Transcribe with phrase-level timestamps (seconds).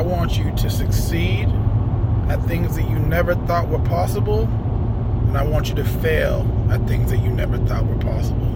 [0.00, 1.46] I want you to succeed
[2.30, 4.44] at things that you never thought were possible,
[5.28, 8.46] and I want you to fail at things that you never thought were possible.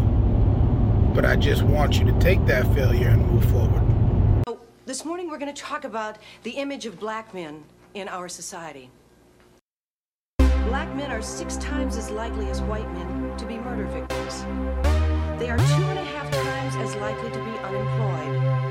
[1.15, 4.43] But I just want you to take that failure and move forward.
[4.49, 8.27] So This morning we're going to talk about the image of black men in our
[8.31, 8.89] society.
[10.39, 14.45] Black men are six times as likely as white men to be murder victims.
[15.39, 18.64] They are two and a half times as likely to be unemployed.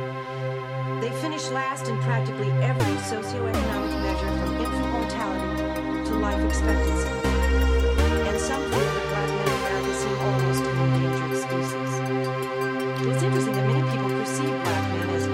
[1.04, 7.10] They finish last in practically every socioeconomic measure from infant mortality to life expectancy.
[8.24, 11.92] And some think that black men in America seem almost an endangered species.
[13.06, 15.28] It's interesting that many people perceive black men as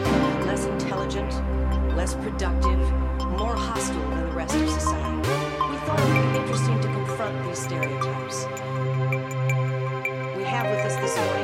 [0.48, 1.32] less intelligent,
[1.96, 2.80] less productive,
[3.38, 5.18] more hostile than the rest of society.
[5.20, 8.48] We thought it would be interesting to confront these stereotypes.
[10.36, 11.39] We have with us this morning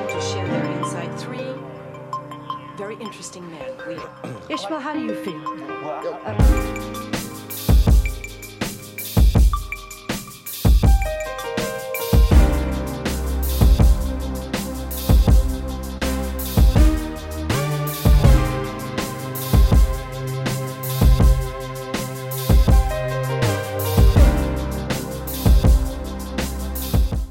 [2.76, 3.72] very interesting men.
[3.88, 5.40] We, Ishmael, how do you feel?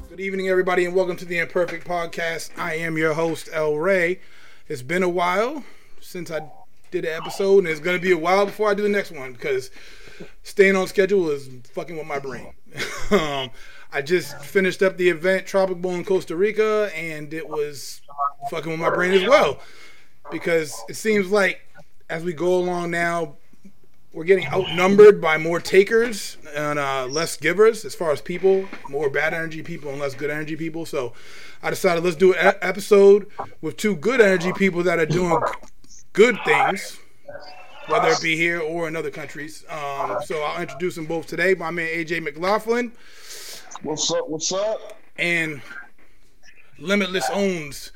[0.09, 2.49] Good evening, everybody, and welcome to the Imperfect Podcast.
[2.57, 4.19] I am your host, El Rey.
[4.67, 5.63] It's been a while
[6.01, 6.49] since I
[6.89, 9.33] did an episode, and it's to be a while before I do the next one
[9.33, 9.69] because
[10.41, 12.53] staying on schedule is fucking with my brain.
[13.11, 13.51] um,
[13.93, 18.01] I just finished up the event Tropic Bowl in Costa Rica, and it was
[18.49, 19.59] fucking with my brain as well
[20.31, 21.61] because it seems like
[22.09, 23.35] as we go along now,
[24.15, 29.09] we're getting outnumbered by more takers and uh, less givers as far as people, more
[29.09, 30.85] bad energy people and less good energy people.
[30.85, 31.11] So
[31.61, 35.37] I decided let's do an episode with two good energy people that are doing
[36.13, 36.97] good things,
[37.87, 39.65] whether it be here or in other countries.
[39.69, 41.53] Um, so I'll introduce them both today.
[41.53, 42.93] My man AJ McLaughlin
[43.81, 44.29] What's up?
[44.29, 44.97] What's up?
[45.17, 45.61] and
[46.79, 47.91] Limitless owns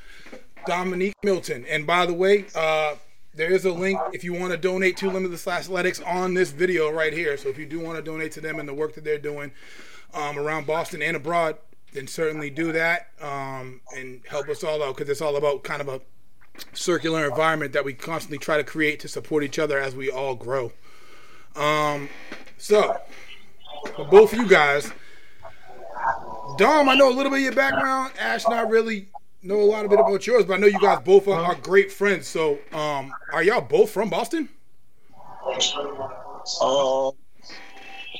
[0.66, 1.64] Dominique Milton.
[1.66, 2.96] And by the way, uh,
[3.34, 6.90] there is a link if you want to donate to Limitless Athletics on this video
[6.90, 7.36] right here.
[7.36, 9.52] So if you do want to donate to them and the work that they're doing
[10.14, 11.56] um, around Boston and abroad,
[11.92, 15.80] then certainly do that um, and help us all out because it's all about kind
[15.80, 16.00] of a
[16.72, 20.34] circular environment that we constantly try to create to support each other as we all
[20.34, 20.72] grow.
[21.56, 22.08] Um,
[22.58, 23.00] so,
[23.96, 24.92] for both of you guys,
[26.58, 28.12] Dom, I know a little bit of your background.
[28.18, 29.08] Ash, not really
[29.42, 31.54] know a lot of bit about yours, but I know you guys both are, are
[31.54, 32.28] great friends.
[32.28, 34.48] So, um, are y'all both from Boston?
[36.60, 37.12] Um,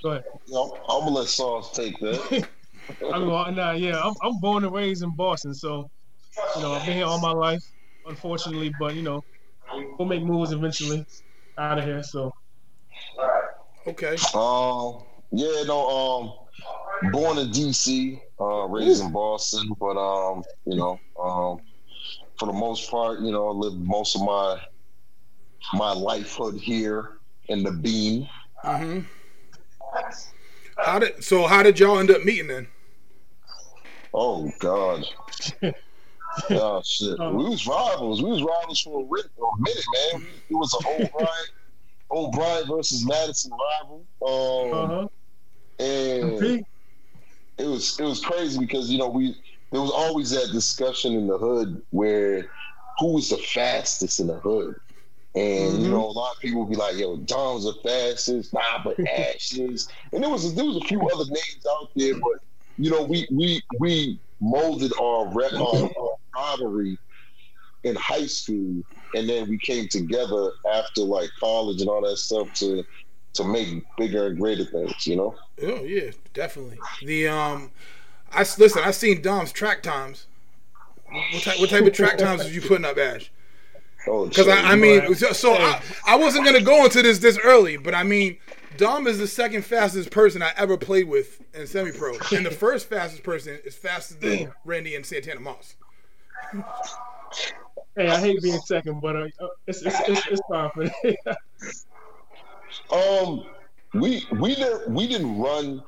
[0.02, 0.24] Go ahead.
[0.46, 2.48] you know, I'm gonna let Sauce take that.
[3.12, 5.90] I'm going, nah, yeah, I'm, I'm born and raised in Boston, so
[6.56, 7.62] you know I've been here all my life,
[8.06, 9.22] unfortunately, but you know
[9.98, 11.04] we'll make moves eventually
[11.58, 12.02] out of here.
[12.02, 12.32] So
[13.86, 14.16] Okay.
[14.34, 20.98] um, yeah, no, um, born in DC, uh, raised in Boston, but um, you know,
[21.22, 21.60] um,
[22.38, 24.58] for the most part, you know, I lived most of my
[25.74, 27.18] my lifehood here
[27.48, 28.28] in the Bean.
[28.64, 29.00] Mm-hmm.
[30.78, 31.46] How did so?
[31.46, 32.66] How did y'all end up meeting then?
[34.14, 35.04] Oh God.
[36.48, 37.18] Oh shit.
[37.18, 38.22] Um, we was rivals.
[38.22, 40.26] We was rivals for a, ri- a minute, man.
[40.48, 41.28] It was an O'Brien,
[42.12, 44.06] O'Brien versus Madison rival.
[44.24, 45.84] Um, uh-huh.
[45.84, 46.64] and
[47.60, 49.34] it was it was crazy because you know we
[49.72, 52.50] there was always that discussion in the hood where
[52.98, 54.74] who was the fastest in the hood.
[55.34, 55.90] And you Mhm.
[55.90, 59.52] know, a lot of people would be like, "Yo, Dom's the fastest." Nah, but Ash
[59.52, 59.88] is.
[60.12, 62.40] And there was there was a few other names out there, but
[62.78, 66.98] you know, we we we molded our, re- our, our rivalry
[67.84, 68.82] in high school,
[69.14, 72.84] and then we came together after like college and all that stuff to
[73.34, 75.06] to make bigger and greater things.
[75.06, 75.34] You know.
[75.62, 76.78] Oh yeah, definitely.
[77.04, 77.70] The um,
[78.32, 78.82] I listen.
[78.84, 80.26] I've seen Dom's track times.
[81.32, 83.32] What type, what type of track times was you putting up, Ash?
[84.06, 84.64] Oh, Because shit.
[84.64, 87.94] I, I mean, so, so I, I wasn't gonna go into this this early, but
[87.94, 88.38] I mean,
[88.76, 92.88] Dom is the second fastest person I ever played with in semi-pro, and the first
[92.88, 95.74] fastest person is faster than Randy and Santana Moss.
[97.96, 101.16] hey, I hate being second, but uh, uh, it's, it's it's it's fine for me.
[102.90, 103.44] Um,
[103.94, 105.82] we we didn't we didn't run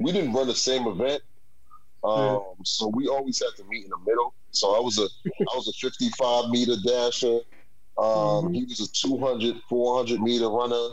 [0.00, 1.22] we didn't run the same event.
[2.04, 4.34] Um, so we always had to meet in the middle.
[4.50, 7.40] So I was a I was a 55 meter dasher.
[7.98, 8.52] Um, Mhm.
[8.52, 10.88] he was a 200 400 meter runner.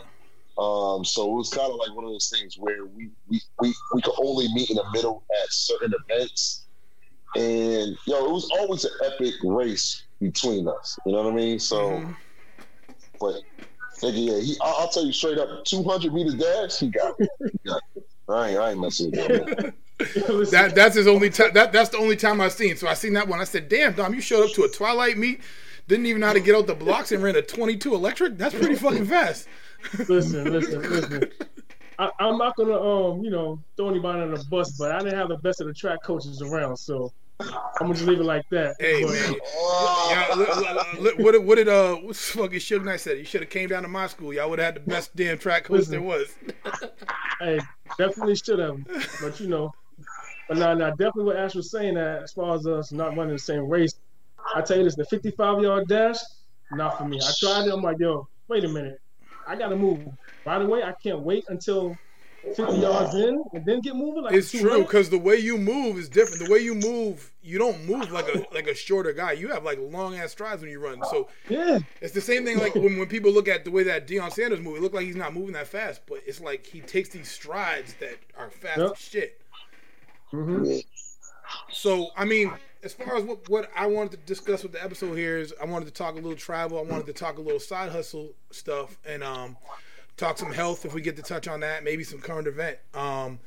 [0.57, 3.73] Um, so it was kind of like one of those things where we we, we
[3.93, 6.67] we could only meet in the middle at certain events.
[7.35, 10.97] And yo, it was always an epic race between us.
[11.05, 11.59] You know what I mean?
[11.59, 12.17] So, Mhm.
[13.19, 13.35] but
[14.01, 17.29] yeah, he, I'll, I'll tell you straight up, 200 meter dash, he got it.
[17.39, 18.07] He got it.
[18.29, 19.73] I ain't, I ain't messing with that.
[20.51, 21.51] That that's his only time.
[21.53, 22.75] That that's the only time I've seen.
[22.75, 23.39] So I seen that one.
[23.39, 25.39] I said, "Damn, Dom, you showed up to a Twilight meet,
[25.87, 28.37] didn't even know how to get out the blocks and ran a 22 electric.
[28.37, 29.47] That's pretty fucking fast."
[30.09, 31.31] listen, listen, listen.
[31.99, 35.17] I, I'm not gonna um, you know, throw anybody on the bus, but I didn't
[35.17, 37.49] have the best of the track coaches around, so I'm
[37.79, 38.75] gonna just leave it like that.
[38.79, 39.35] Hey But- man,
[40.09, 43.17] yeah, look, look, look, what did what did uh what's fucking Suge Knight said?
[43.17, 44.33] You should have came down to my school.
[44.33, 46.33] Y'all would have had the best damn track coach there was.
[47.39, 47.59] Hey,
[47.97, 48.77] definitely should have.
[49.21, 49.73] But you know,
[50.47, 53.33] but now, now definitely what Ash was saying that as far as us not running
[53.33, 53.95] the same race,
[54.55, 56.17] I tell you this: the 55 yard dash,
[56.71, 57.19] not for me.
[57.19, 57.73] I tried it.
[57.73, 59.01] I'm like, yo, wait a minute,
[59.47, 60.07] I gotta move
[60.45, 61.97] By the way, I can't wait until
[62.55, 64.23] 50 yards in and then get moving.
[64.23, 66.45] Like It's true because the way you move is different.
[66.45, 69.31] The way you move, you don't move like a like a shorter guy.
[69.33, 71.03] You have like long ass strides when you run.
[71.05, 74.07] So Yeah, it's the same thing like when, when people look at the way that
[74.07, 76.81] Deion Sanders move, it look like he's not moving that fast, but it's like he
[76.81, 78.91] takes these strides that are fast Yep.
[78.91, 79.41] as shit.
[80.31, 80.75] hmm
[81.71, 82.51] So I mean,
[82.83, 85.65] as far as what, what I wanted to discuss with the episode here is, I
[85.65, 86.77] wanted to talk a little travel.
[86.77, 89.57] I wanted to talk a little side hustle stuff, and um,
[90.17, 91.83] talk some health if we get to touch on that.
[91.83, 92.77] Maybe some current event.
[92.93, 93.39] Um,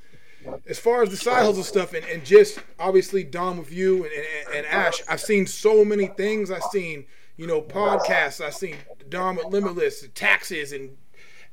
[0.66, 4.12] as far as the side hustle stuff, and, and just obviously Dom with you and,
[4.12, 6.50] and, and Ash, I've seen so many things.
[6.50, 8.44] I've seen you know podcasts.
[8.44, 8.76] I've seen
[9.08, 10.96] Dom with Limitless, taxes, and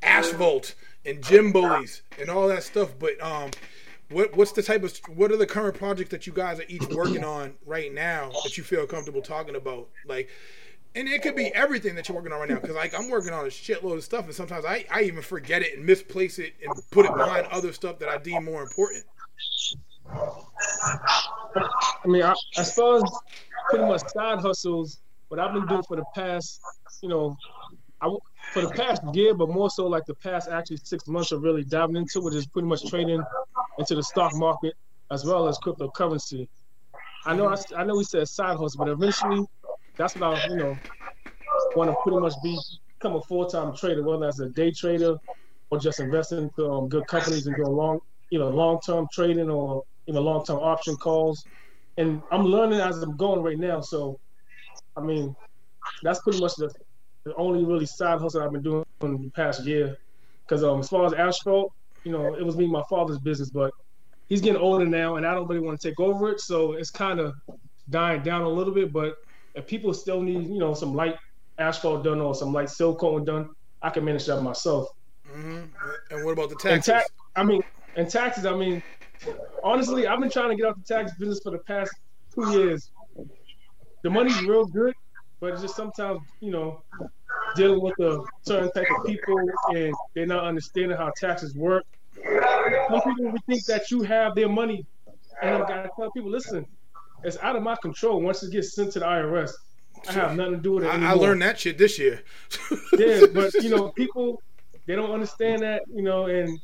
[0.01, 0.75] asphalt,
[1.05, 2.93] and gym bullies, and all that stuff.
[2.99, 3.51] But um,
[4.09, 6.85] what what's the type of what are the current projects that you guys are each
[6.87, 9.89] working on right now that you feel comfortable talking about?
[10.05, 10.29] Like,
[10.95, 12.59] and it could be everything that you're working on right now.
[12.59, 15.61] Because like I'm working on a shitload of stuff, and sometimes I, I even forget
[15.61, 19.03] it and misplace it and put it behind other stuff that I deem more important.
[20.09, 23.03] I mean, I, far as
[23.69, 24.99] pretty much side hustles,
[25.29, 26.61] what I've been doing for the past,
[27.01, 27.37] you know,
[28.01, 28.15] I
[28.51, 31.63] for the past year, but more so like the past actually six months of really
[31.63, 33.23] diving into it is pretty much trading
[33.79, 34.73] into the stock market
[35.11, 36.47] as well as cryptocurrency.
[37.25, 39.45] I know I know we said side hustle, but eventually
[39.97, 40.77] that's what I you know
[41.75, 42.57] want to pretty much be
[42.99, 45.15] become a full time trader, whether as a day trader
[45.69, 47.99] or just investing into um, good companies and doing long
[48.29, 51.45] you know long term trading or know long term option calls.
[51.97, 53.79] And I'm learning as I'm going right now.
[53.81, 54.19] So,
[54.97, 55.35] I mean,
[56.01, 56.73] that's pretty much the,
[57.23, 59.95] the only really side hustle I've been doing in the past year.
[60.47, 61.71] Because um, as far as asphalt,
[62.03, 63.71] you know, it was me my father's business, but
[64.27, 66.39] he's getting older now, and I don't really want to take over it.
[66.39, 67.33] So it's kind of
[67.89, 68.91] dying down a little bit.
[68.91, 69.13] But
[69.55, 71.15] if people still need, you know, some light
[71.57, 73.49] asphalt done or some light silicone done,
[73.81, 74.87] I can manage that myself.
[75.31, 75.63] hmm
[76.11, 76.85] And what about the taxes?
[76.85, 77.61] tax, I mean,
[77.95, 78.45] and taxes.
[78.45, 78.81] I mean,
[79.63, 81.91] honestly, I've been trying to get out the tax business for the past
[82.33, 82.91] two years.
[84.03, 84.93] The money's real good,
[85.39, 86.81] but it's just sometimes, you know,
[87.55, 89.39] dealing with a certain type of people
[89.69, 91.83] and they're not understanding how taxes work.
[92.15, 94.85] Some people would think that you have their money,
[95.41, 96.65] and I've gotta tell people, listen,
[97.23, 98.21] it's out of my control.
[98.21, 99.51] Once it gets sent to the IRS,
[100.07, 101.09] I have nothing to do with it I, anymore.
[101.09, 102.21] I learned that shit this year.
[102.97, 104.41] Yeah, but you know, people
[104.85, 106.59] they don't understand that, you know, and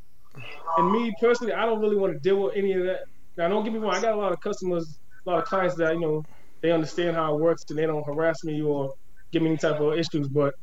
[0.77, 3.05] and me personally, I don't really want to deal with any of that.
[3.37, 5.75] Now, don't get me wrong, I got a lot of customers, a lot of clients
[5.75, 6.23] that you know
[6.61, 8.93] they understand how it works and they don't harass me or
[9.31, 10.27] give me any type of issues.
[10.27, 10.55] But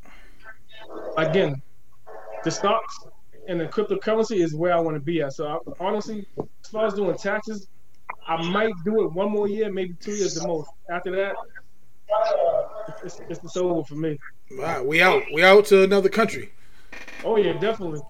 [1.17, 1.61] again,
[2.45, 2.95] the stocks
[3.49, 5.33] and the cryptocurrency is where I want to be at.
[5.33, 7.69] So I, honestly, as far as doing taxes,
[8.29, 10.71] I might do it one more year, maybe two years the most.
[10.91, 11.35] After that,
[13.05, 14.19] it's, it's, it's over for me.
[14.53, 15.23] Wow, we out.
[15.33, 16.53] We out to another country.
[17.25, 18.01] Oh yeah, definitely.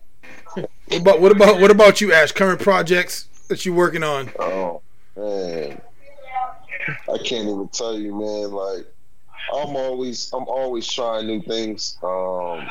[0.54, 2.32] What about what about what about you, Ash?
[2.32, 4.30] Current projects that you're working on?
[4.38, 4.82] Oh
[5.16, 5.80] man,
[6.88, 8.50] I can't even tell you, man.
[8.52, 8.86] Like
[9.52, 11.98] I'm always, I'm always trying new things.
[12.02, 12.66] Um,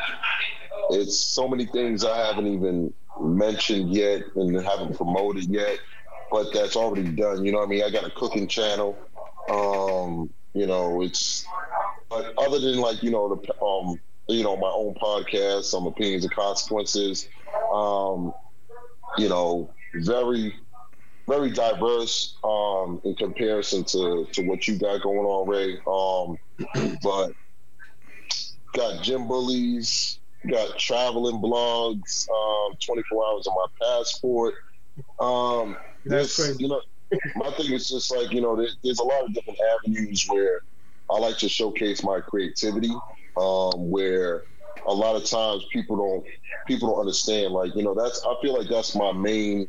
[0.91, 5.79] it's so many things I haven't even mentioned yet and haven't promoted yet,
[6.35, 7.45] but that's already done.
[7.45, 7.83] You know what I mean?
[7.83, 8.97] I got a cooking channel.
[9.49, 11.45] Um, you know, it's
[12.09, 16.25] but other than like you know the um you know my own podcast, some opinions
[16.25, 17.29] and consequences.
[17.73, 18.33] Um,
[19.17, 20.53] you know, very
[21.29, 25.77] very diverse um, in comparison to, to what you got going on, Ray.
[25.87, 27.31] Um, but
[28.73, 30.19] got gym bullies,
[30.51, 34.53] got traveling blogs, um, 24 hours on my passport.
[35.19, 36.55] Um, this.
[36.59, 36.81] You know,
[37.35, 40.61] my thing is just like you know, there, there's a lot of different avenues where
[41.09, 42.93] I like to showcase my creativity.
[43.37, 44.43] Um, where
[44.87, 46.25] a lot of times people don't
[46.67, 47.53] people don't understand.
[47.53, 49.67] Like you know, that's I feel like that's my main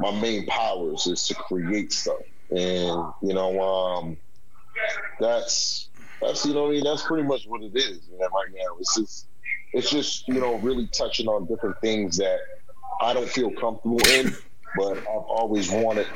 [0.00, 4.16] my main powers is to create stuff, and you know, um,
[5.20, 5.88] that's
[6.20, 8.00] that's you know, what I mean, that's pretty much what it is.
[8.10, 9.26] You know, right now, it's just
[9.72, 12.38] it's just you know really touching on different things that
[13.00, 14.34] I don't feel comfortable in,
[14.76, 16.06] but I've always wanted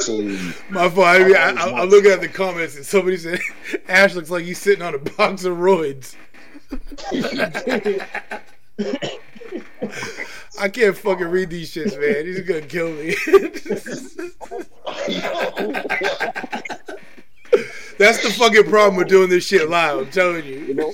[0.00, 0.52] to.
[0.70, 1.06] My fault.
[1.06, 3.40] I, mean, I, I, am looking at the comments and somebody said
[3.88, 6.16] Ash looks like he's sitting on a box of roids.
[10.58, 12.26] I can't fucking read these shits, man.
[12.26, 13.14] He's gonna kill me.
[17.98, 19.98] That's the fucking problem with doing this shit live.
[19.98, 20.58] I'm telling you.
[20.60, 20.92] you know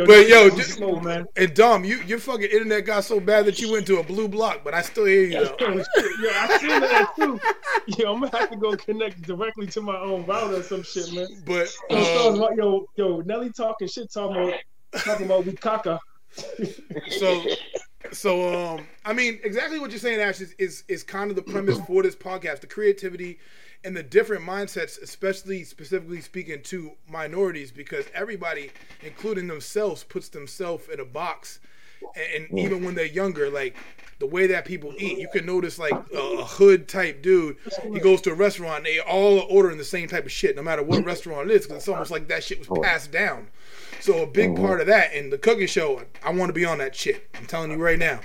[0.00, 1.26] Yo, but yo, just, slow, man.
[1.36, 4.28] and Dom, you your fucking internet got so bad that you went to a blue
[4.28, 5.56] block, but I still hear you though.
[5.60, 7.38] yo, I seen that too.
[7.86, 11.12] Yo, I'm gonna have to go connect directly to my own router or some shit,
[11.12, 11.26] man.
[11.44, 14.54] But um, yo, yo, Nelly talking shit, talking about
[15.04, 15.98] talking about Bukaka.
[17.10, 17.44] so
[18.10, 21.42] so um I mean exactly what you're saying, Ash, is, is is kind of the
[21.42, 22.60] premise for this podcast.
[22.60, 23.38] The creativity
[23.84, 28.70] and the different mindsets, especially specifically speaking to minorities, because everybody,
[29.02, 31.60] including themselves, puts themselves in a box.
[32.14, 33.76] And, and even when they're younger, like
[34.18, 37.56] the way that people eat, you can notice like a, hood type dude.
[37.82, 40.62] He goes to a restaurant, they all are ordering the same type of shit, no
[40.62, 43.48] matter what restaurant it is, because it's almost like that shit was passed down.
[44.00, 44.64] So a big mm-hmm.
[44.64, 47.28] part of that in the cooking show, I want to be on that shit.
[47.34, 48.20] I'm telling you right now.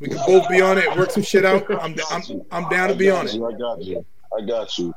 [0.00, 1.64] We can both be on it, work some shit out.
[1.80, 3.34] I'm I'm, I'm down to be on it.
[3.34, 4.04] I got you.
[4.36, 4.94] I got you.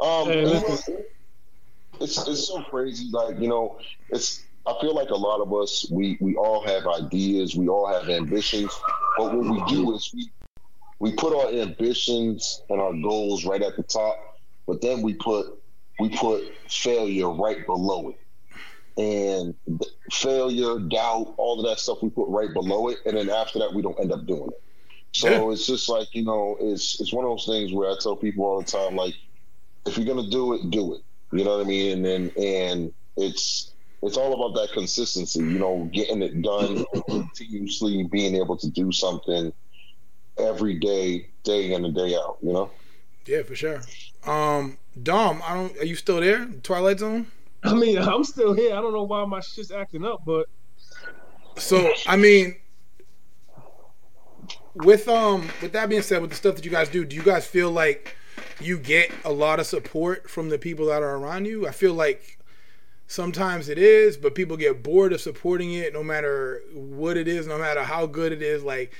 [0.00, 0.62] Um, hey,
[2.00, 3.08] it's it's so crazy.
[3.12, 3.78] Like you know,
[4.10, 4.44] it's.
[4.64, 8.08] I feel like a lot of us, we we all have ideas, we all have
[8.08, 8.70] ambitions,
[9.18, 10.30] but what we do is we
[11.00, 14.16] we put our ambitions and our goals right at the top,
[14.68, 15.46] but then we put
[15.98, 18.16] we put failure right below it
[18.96, 19.54] and
[20.10, 23.72] failure, doubt, all of that stuff we put right below it, and then after that
[23.72, 24.62] we don't end up doing it.
[25.12, 25.52] So yeah.
[25.52, 28.44] it's just like you know, it's it's one of those things where I tell people
[28.44, 29.14] all the time, like,
[29.86, 31.02] if you're gonna do it, do it.
[31.32, 32.04] You know what I mean?
[32.04, 35.40] And and, and it's it's all about that consistency.
[35.40, 39.52] You know, getting it done continuously, being able to do something
[40.38, 42.38] every day, day in and day out.
[42.42, 42.70] You know?
[43.26, 43.82] Yeah, for sure.
[44.26, 45.76] Um, Dom, I don't.
[45.78, 46.46] Are you still there?
[46.62, 47.26] Twilight Zone?
[47.62, 48.74] I mean, I'm still here.
[48.74, 50.48] I don't know why my shit's acting up, but.
[51.58, 52.56] So I mean,
[54.74, 57.22] with um with that being said, with the stuff that you guys do, do you
[57.22, 58.16] guys feel like
[58.60, 61.66] you get a lot of support from the people that are around you?
[61.66, 62.38] I feel like
[63.06, 67.46] sometimes it is, but people get bored of supporting it no matter what it is,
[67.46, 68.62] no matter how good it is.
[68.62, 68.92] Like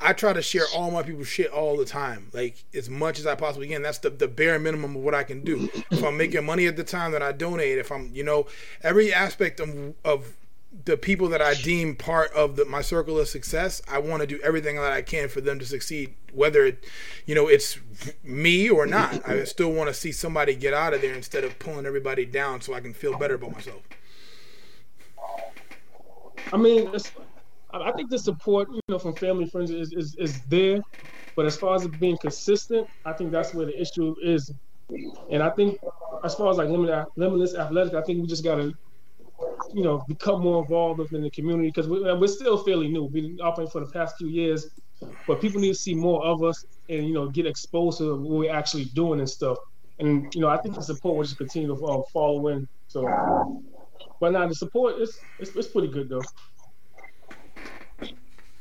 [0.00, 3.26] I try to share all my people's shit all the time, like as much as
[3.26, 3.82] I possibly can.
[3.82, 5.70] That's the, the bare minimum of what I can do.
[5.90, 8.46] If I'm making money at the time that I donate, if I'm, you know,
[8.82, 10.34] every aspect of, of
[10.84, 14.26] the people that I deem part of the, my circle of success, I want to
[14.26, 16.84] do everything that I can for them to succeed, whether it,
[17.26, 17.78] you know, it's
[18.22, 19.26] me or not.
[19.26, 22.60] I still want to see somebody get out of there instead of pulling everybody down,
[22.60, 23.82] so I can feel better about myself.
[26.52, 26.90] I mean,
[27.72, 30.80] I think the support, you know, from family friends is, is is there,
[31.34, 34.52] but as far as being consistent, I think that's where the issue is.
[35.30, 35.80] And I think,
[36.22, 38.74] as far as like limitless, limitless athletic, I think we just gotta
[39.72, 43.04] you know, become more involved within the community because we're, we're still fairly new.
[43.04, 44.70] We've been operating for the past few years,
[45.26, 48.38] but people need to see more of us and you know get exposed to what
[48.38, 49.58] we're actually doing and stuff.
[49.98, 52.68] And you know, I think the support will just continue to uh, follow in.
[52.88, 53.62] So,
[54.20, 56.22] but now the support is it's, it's pretty good though.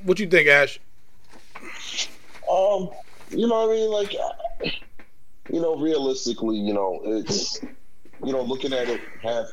[0.03, 0.79] What you think, Ash?
[2.51, 2.89] Um,
[3.29, 4.13] you know, what I mean, like,
[5.49, 7.61] you know, realistically, you know, it's
[8.23, 9.47] you know, looking at it half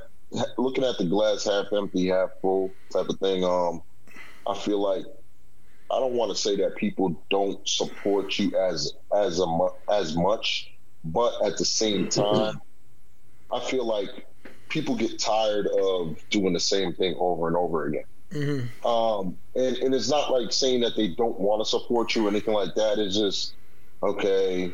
[0.58, 3.44] looking at the glass half empty, half full type of thing.
[3.44, 3.82] Um,
[4.46, 5.04] I feel like
[5.90, 10.72] I don't want to say that people don't support you as as a as much,
[11.04, 12.60] but at the same time,
[13.52, 14.26] I feel like
[14.68, 18.04] people get tired of doing the same thing over and over again.
[18.30, 18.86] Mm-hmm.
[18.86, 22.30] Um, and, and it's not like saying that they don't want to support you or
[22.30, 22.98] anything like that.
[22.98, 23.54] It's just
[24.02, 24.72] okay.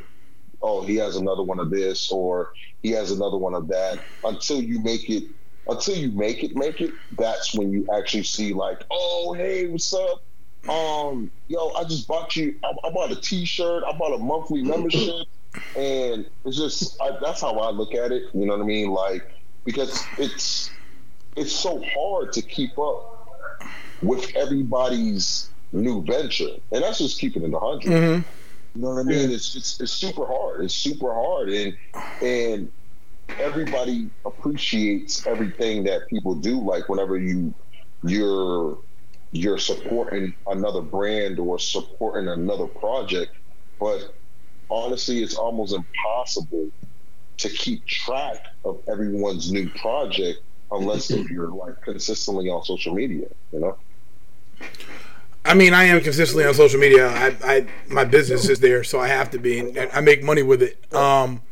[0.63, 3.99] Oh, he has another one of this, or he has another one of that.
[4.25, 5.25] Until you make it
[5.69, 9.93] until you make it, make it, that's when you actually see like, oh, hey, what's
[9.93, 10.23] up?
[10.69, 12.57] Um, yo, I just bought you.
[12.65, 13.85] I, I bought a T-shirt.
[13.85, 15.27] I bought a monthly membership,
[15.77, 18.25] and it's just I, that's how I look at it.
[18.35, 18.91] You know what I mean?
[18.91, 19.31] Like
[19.65, 20.71] because it's
[21.37, 23.63] it's so hard to keep up
[24.03, 28.23] with everybody's new venture, and that's just keeping it a 100 mm-hmm.
[28.75, 29.31] You know what I mean?
[29.31, 30.65] It's, it's it's super hard.
[30.65, 31.77] It's super hard, and
[32.21, 32.73] and
[33.39, 36.61] everybody appreciates everything that people do.
[36.61, 37.55] Like whenever you
[38.05, 38.79] you're
[39.33, 43.33] you're supporting another brand or supporting another project,
[43.79, 44.15] but
[44.71, 46.69] honestly, it's almost impossible
[47.39, 50.41] to keep track of everyone's new project
[50.73, 53.27] unless you're like consistently on social media.
[53.53, 53.77] You know.
[55.45, 57.09] I mean, I am consistently on social media.
[57.09, 60.43] I, I my business is there, so I have to be, and I make money
[60.43, 60.93] with it.
[60.93, 61.43] Um,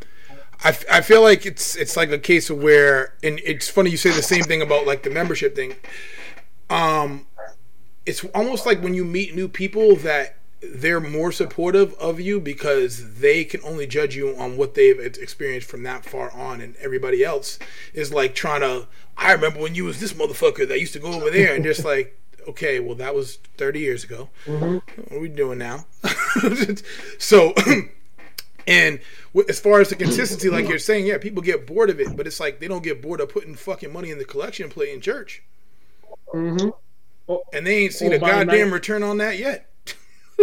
[0.65, 3.99] I, I feel like it's it's like a case of where, and it's funny you
[3.99, 5.75] say the same thing about like the membership thing.
[6.71, 7.27] Um,
[8.07, 13.19] it's almost like when you meet new people that they're more supportive of you because
[13.19, 17.23] they can only judge you on what they've experienced from that far on, and everybody
[17.23, 17.59] else
[17.93, 18.87] is like trying to.
[19.19, 21.85] I remember when you was this motherfucker that used to go over there, and just
[21.85, 22.19] like,
[22.49, 24.31] okay, well that was thirty years ago.
[24.47, 25.03] Mm-hmm.
[25.03, 25.85] What are we doing now?
[27.19, 27.53] so,
[28.67, 29.01] and
[29.49, 32.27] as far as the consistency, like you're saying, yeah, people get bored of it, but
[32.27, 35.01] it's like they don't get bored of putting fucking money in the collection plate in
[35.01, 35.43] church.
[36.33, 36.71] Mm-hmm.
[37.29, 39.71] Oh, And they ain't seen Oh, a goddamn night- return on that yet.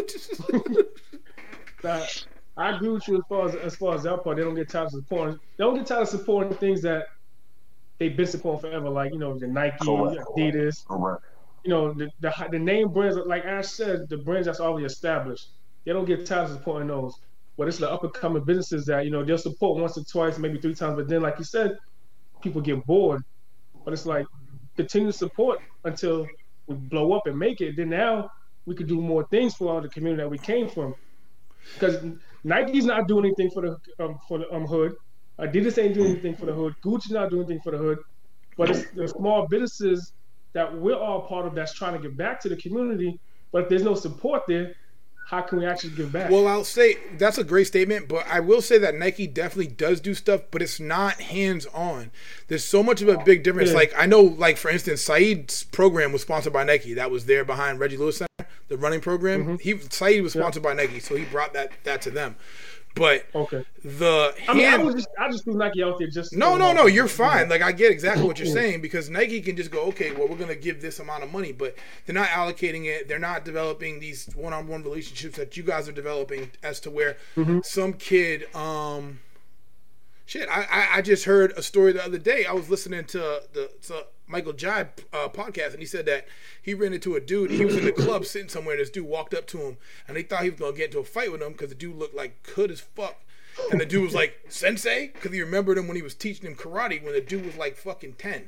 [1.82, 2.26] that
[2.58, 4.38] I agree with you as far as as far as that part.
[4.38, 5.40] They don't get tired of supporting.
[5.58, 7.08] They don't get tired of supporting things that
[7.98, 10.22] they've been supporting forever, like you know the Nike, Correct.
[10.38, 10.86] Adidas.
[10.86, 11.24] Correct.
[11.64, 15.48] You know the, the the name brands, like Ash said, the brands that's already established.
[15.86, 17.16] They don't get tired of supporting those.
[17.58, 20.38] But it's the up and coming businesses that you know they'll support once or twice,
[20.38, 20.96] maybe three times.
[20.96, 21.78] But then, like you said,
[22.42, 23.22] people get bored.
[23.84, 24.26] But it's like
[24.76, 26.28] continue to support until
[26.68, 27.76] we blow up and make it.
[27.76, 28.30] Then now
[28.66, 30.96] we could do more things for all the community that we came from.
[31.74, 32.04] Because
[32.44, 34.94] Nike's not doing anything for the um, for the um, hood.
[35.40, 36.76] Adidas ain't doing anything for the hood.
[36.84, 38.00] Gucci's not doing anything for the hood.
[38.58, 40.14] But it's the small businesses
[40.54, 43.20] that we're all part of that's trying to give back to the community.
[43.52, 44.74] But if there's no support there,
[45.32, 46.30] how can we actually give back?
[46.30, 50.02] Well, I'll say that's a great statement, but I will say that Nike definitely does
[50.02, 52.12] do stuff, but it's not hands on.
[52.50, 53.70] There's so much of a big difference.
[53.70, 53.78] Yeah.
[53.78, 56.94] Like I know, like for instance, Saeed's program was sponsored by Nike.
[56.96, 59.46] That was there behind Reggie Lewis Center, the running program.
[59.46, 59.56] Mm-hmm.
[59.62, 60.42] He Saeed was Yeah.
[60.42, 62.36] sponsored by Nike, so he brought that that to them.
[62.94, 63.64] But okay.
[63.86, 66.74] the I mean, I hand- just I just threw Nike out there just no, no,
[66.74, 66.88] no.
[66.88, 67.48] You're fine.
[67.48, 70.36] Like I get exactly what you're saying because Nike can just go, okay, well, we're
[70.38, 73.08] gonna give this amount of money, but they're not allocating it.
[73.08, 77.18] They're not developing these one-on-one relationships that you guys are developing as to where
[77.64, 79.20] some kid, um,
[80.26, 80.50] shit.
[80.50, 82.46] I, I I just heard a story the other day.
[82.46, 86.28] I was listening to the to Michael Jai uh, podcast, and he said that
[86.62, 87.52] he ran into a dude.
[87.52, 90.16] He was in the club sitting somewhere, and this dude walked up to him, and
[90.16, 92.16] they thought he was gonna get into a fight with him because the dude looked
[92.16, 93.18] like hood as fuck.
[93.70, 95.08] And the dude was like, Sensei?
[95.08, 97.76] Because he remembered him when he was teaching him karate when the dude was like
[97.76, 98.48] fucking 10.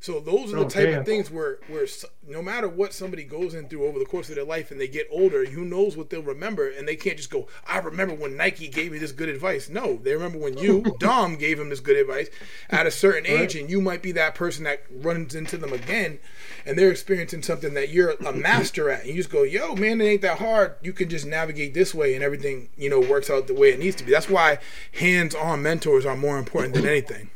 [0.00, 1.00] So those are the Oh, type damn.
[1.00, 1.86] of things where, where
[2.28, 4.88] no matter what somebody goes in through over the course of their life and they
[4.88, 8.36] get older, who knows what they'll remember, and they can't just go, I remember when
[8.36, 9.68] Nike gave me this good advice.
[9.68, 12.28] No, they remember when you, Dom, gave him this good advice
[12.70, 16.18] at a certain age, and you might be that person that runs into them again,
[16.64, 20.00] and they're experiencing something that you're a master at, and you just go, Yo, man,
[20.00, 20.74] it ain't that hard.
[20.82, 23.78] You can just navigate this way, and everything, you know, works out the way it
[23.78, 24.12] needs to be.
[24.12, 24.58] That's why
[24.98, 27.30] hands-on mentors are more important than anything.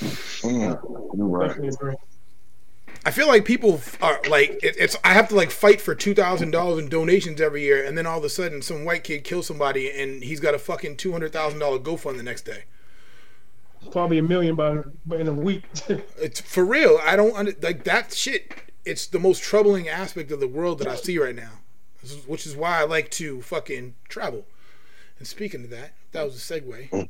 [0.00, 1.96] Mm, you're right.
[3.04, 4.96] I feel like people are like it, it's.
[5.04, 8.04] I have to like fight for two thousand dollars in donations every year, and then
[8.04, 11.12] all of a sudden, some white kid kills somebody, and he's got a fucking two
[11.12, 12.64] hundred thousand dollar GoFund the next day.
[13.92, 15.64] Probably a million by, by in a week.
[16.18, 16.98] It's for real.
[17.04, 18.52] I don't under, like that shit.
[18.84, 21.60] It's the most troubling aspect of the world that I see right now,
[22.26, 24.46] which is why I like to fucking travel.
[25.18, 27.08] And speaking of that, that was a segue.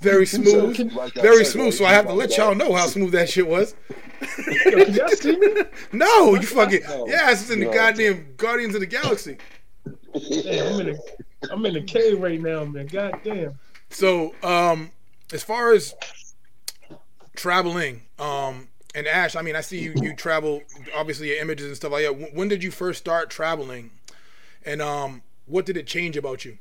[0.00, 1.74] very smooth, Like very smooth.
[1.74, 3.74] So I have to let y'all know how smooth that shit was.
[4.66, 5.62] Yo, can y'all see me?
[5.92, 7.06] No, you fucking No.
[7.08, 7.72] yeah, it's in the No.
[7.72, 9.36] goddamn Guardians of the Galaxy.
[10.42, 12.86] Damn, I'm in a I'm in a cave right now, man.
[12.86, 13.58] God damn.
[13.90, 14.90] So, um,
[15.32, 15.94] as far as
[17.36, 20.62] traveling, um, and Ash, I mean, I see you you travel
[20.96, 22.16] obviously your images and stuff like that.
[22.16, 23.90] When- When did you first start traveling,
[24.64, 26.58] and um, what did it change about you?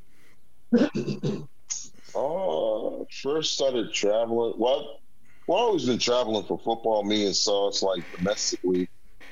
[2.15, 4.53] Oh, first started traveling.
[4.57, 4.99] Well,
[5.47, 7.03] well, I always been traveling for football.
[7.03, 8.88] Me and Sauce, like domestically.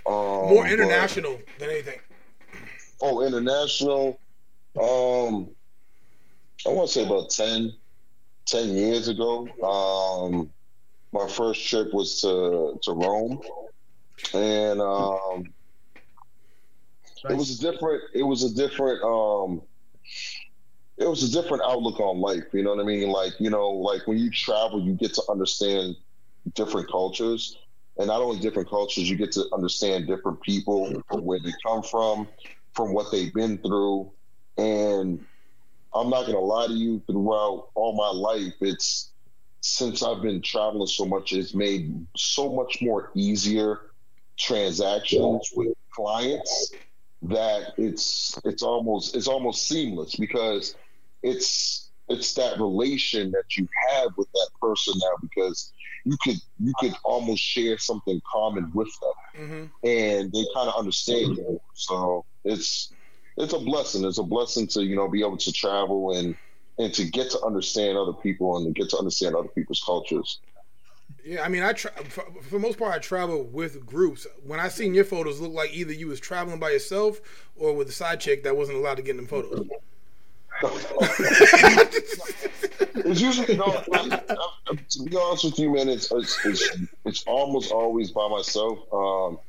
[0.07, 1.99] Um, More but- international than anything.
[3.01, 4.19] oh, international.
[4.79, 5.49] Um,
[6.65, 7.73] I want to say about 10,
[8.45, 9.47] 10 years ago.
[9.61, 10.49] Um,
[11.13, 13.41] my first trip was to to Rome,
[14.33, 15.43] and um,
[17.29, 18.03] it was a different.
[18.13, 19.03] It was a different.
[19.03, 19.61] Um,
[20.97, 22.43] it was a different outlook on life.
[22.53, 23.09] You know what I mean?
[23.09, 25.95] Like you know, like when you travel, you get to understand
[26.53, 27.57] different cultures,
[27.97, 31.83] and not only different cultures, you get to understand different people from where they come
[31.83, 32.27] from,
[32.73, 34.11] from what they've been through,
[34.57, 35.23] and
[35.93, 37.01] I'm not gonna lie to you.
[37.07, 39.11] Throughout all my life, it's
[39.61, 43.81] since I've been traveling so much, it's made so much more easier
[44.37, 46.71] transactions with clients
[47.23, 50.75] that it's it's almost it's almost seamless because
[51.23, 55.71] it's it's that relation that you have with that person now because
[56.03, 59.11] you could you could almost share something common with them,
[59.45, 59.87] Mm-hmm.
[59.87, 61.61] and they kind of understand you.
[61.73, 62.91] So it's
[63.37, 64.03] it's a blessing.
[64.03, 66.35] It's a blessing to you know be able to travel and
[66.79, 70.39] and to get to understand other people and to get to understand other people's cultures.
[71.23, 74.25] Yeah, I mean, I tra- for, for the most part I travel with groups.
[74.43, 77.21] When I seen your photos, look like either you was traveling by yourself
[77.55, 79.67] or with a side chick that wasn't allowed to get in them photos.
[82.93, 83.65] It's usually no.
[83.93, 88.27] I, I, to be honest with you, man, it's it's it's, it's almost always by
[88.27, 88.79] myself.
[88.93, 89.39] Um,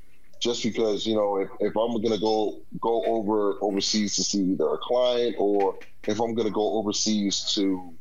[0.41, 4.69] just because you know, if, if I'm gonna go go over overseas to see either
[4.69, 7.93] a client or if I'm gonna go overseas to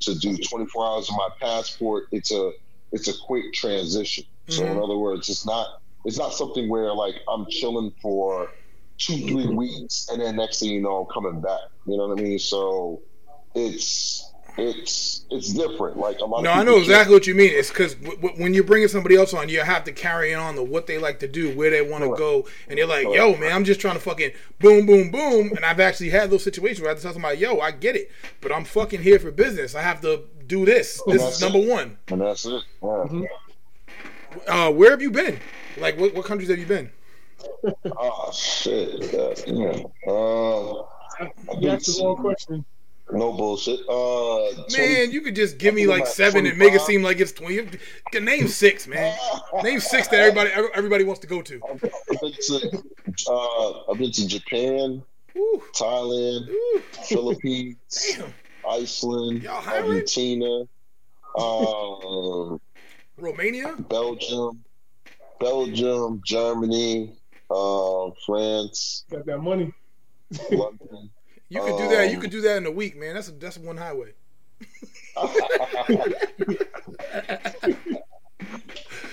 [0.00, 2.52] to do 24 hours of my passport, it's a
[2.92, 4.24] it's a quick transition.
[4.48, 4.84] So in Mhm.
[4.84, 8.50] other words, it's not it's not something where like I'm chilling for
[9.00, 11.60] two three weeks and then next thing you know I'm coming back.
[11.86, 12.38] You know what I mean?
[12.38, 13.02] So
[13.54, 14.26] it's
[14.58, 15.96] it's it's different.
[15.96, 17.50] Like a lot No, of I know exactly what you mean.
[17.52, 20.56] It's because w- w- when you're bringing somebody else on, you have to carry on
[20.56, 23.36] the what they like to do, where they want to go, and you're like, "Yo,
[23.36, 26.80] man, I'm just trying to fucking boom, boom, boom." And I've actually had those situations
[26.80, 28.10] where I have to tell somebody, "Yo, I get it,
[28.42, 29.74] but I'm fucking here for business.
[29.74, 31.00] I have to do this.
[31.06, 31.68] This is number it.
[31.68, 32.62] one." and that's it.
[32.82, 32.88] Yeah.
[32.88, 33.26] Mhm.
[34.46, 35.38] Uh, where have you been?
[35.78, 36.90] Like, what, what countries have you been?
[37.86, 39.12] Oh shit.
[39.12, 39.34] Yeah.
[39.46, 40.10] yeah.
[40.10, 40.84] Uh,
[41.58, 42.64] You asked the wrong question.
[43.12, 43.80] no bullshit.
[43.88, 47.32] Uh, Man, you could just give me like seven and make it seem like it's
[47.32, 47.68] twenty.
[48.18, 49.16] Name six, man.
[49.62, 51.60] Name six that everybody everybody wants to go to.
[51.70, 51.80] I've
[52.20, 52.82] been to
[53.28, 55.02] uh, I've been to Japan,
[55.34, 57.76] Woo, Thailand, woo, Philippines,
[58.16, 58.32] damn.
[58.68, 60.62] Iceland, Argentina,
[61.36, 62.56] uh,
[63.18, 63.74] Romania.
[63.88, 64.64] Belgium,
[65.40, 67.16] Belgium, Germany,
[67.50, 69.72] uh, France, Got that money.
[70.50, 71.10] London.
[71.52, 72.10] You could do that.
[72.10, 73.14] You Um, could do that in a week, man.
[73.14, 74.12] That's a, that's one highway.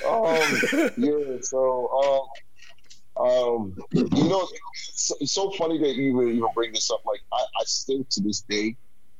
[0.07, 0.37] um,
[0.97, 2.29] yeah, so
[3.17, 7.01] um, um, you know, it's, it's so funny that you even, even bring this up.
[7.05, 8.75] Like, I, I still to this day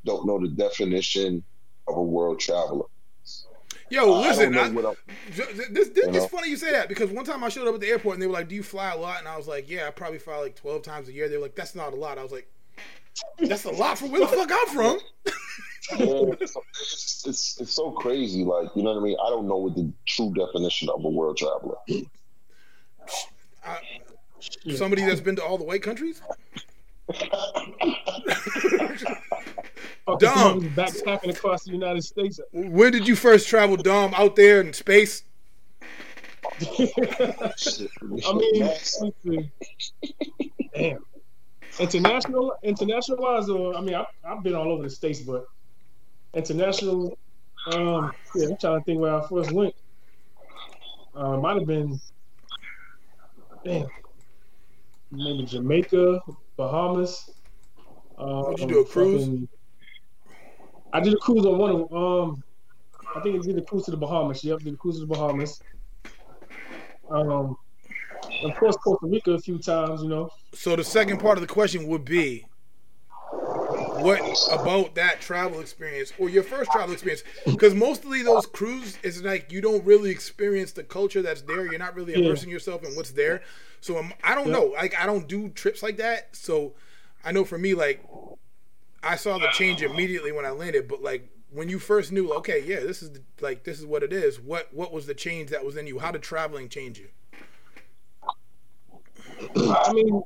[0.06, 1.44] don't know the definition
[1.88, 2.86] of a world traveler.
[3.90, 4.98] Yo, I listen, I, what
[5.32, 7.88] this, this, it's funny you say that because one time I showed up at the
[7.88, 9.88] airport and they were like, "Do you fly a lot?" And I was like, "Yeah,
[9.88, 12.18] I probably fly like twelve times a year." They were like, "That's not a lot."
[12.18, 12.52] I was like,
[13.40, 15.00] "That's a lot from where the fuck I'm from."
[15.92, 18.44] Yeah, it's, it's, it's it's so crazy.
[18.44, 19.16] Like, you know what I mean?
[19.26, 21.78] I don't know what the true definition of a world traveler.
[23.66, 23.80] I,
[24.76, 26.22] somebody that's been to all the white countries.
[30.08, 32.40] Somebody's backpacking across the United States.
[32.54, 34.14] When did you first travel, Dom?
[34.14, 35.24] Out there in space?
[36.62, 39.52] I mean,
[40.74, 41.06] damn.
[41.80, 45.46] International, international wise, or I mean, I, I've been all over the states, but
[46.34, 47.18] international.
[47.72, 49.76] Um, yeah, I'm trying to think where I first went.
[51.14, 52.00] Uh, might have been,
[53.66, 53.88] damn,
[55.12, 56.22] maybe Jamaica,
[56.56, 57.30] Bahamas.
[58.18, 59.48] Um, Would you do a cruise?
[60.98, 62.44] I did a cruise on one of um,
[63.16, 64.44] I think I did a cruise to the Bahamas.
[64.44, 65.62] Yep, did a cruise to the Bahamas.
[67.12, 67.56] Um,
[68.44, 70.02] of course, Costa Rica a few times.
[70.02, 72.48] You know, So the second part of the question would be,
[74.02, 77.22] what about that travel experience or your first travel experience?
[77.46, 81.66] Because mostly those cruises is like you don't really experience the culture that's there.
[81.68, 82.20] You're not really Yeah.
[82.20, 83.44] immersing yourself in what's there.
[83.82, 84.54] So um, I don't Yeah.
[84.54, 84.66] know.
[84.74, 86.36] Like I don't do trips like that.
[86.36, 86.74] So
[87.24, 88.04] I know for me, like
[89.08, 90.88] I saw the change immediately when I landed.
[90.88, 94.04] But like when you first knew, okay, yeah, this is the, like this is what
[94.04, 94.40] it is.
[94.40, 96.00] What what was the change that was in you?
[96.00, 97.08] How did traveling change you?
[99.56, 100.22] I mean,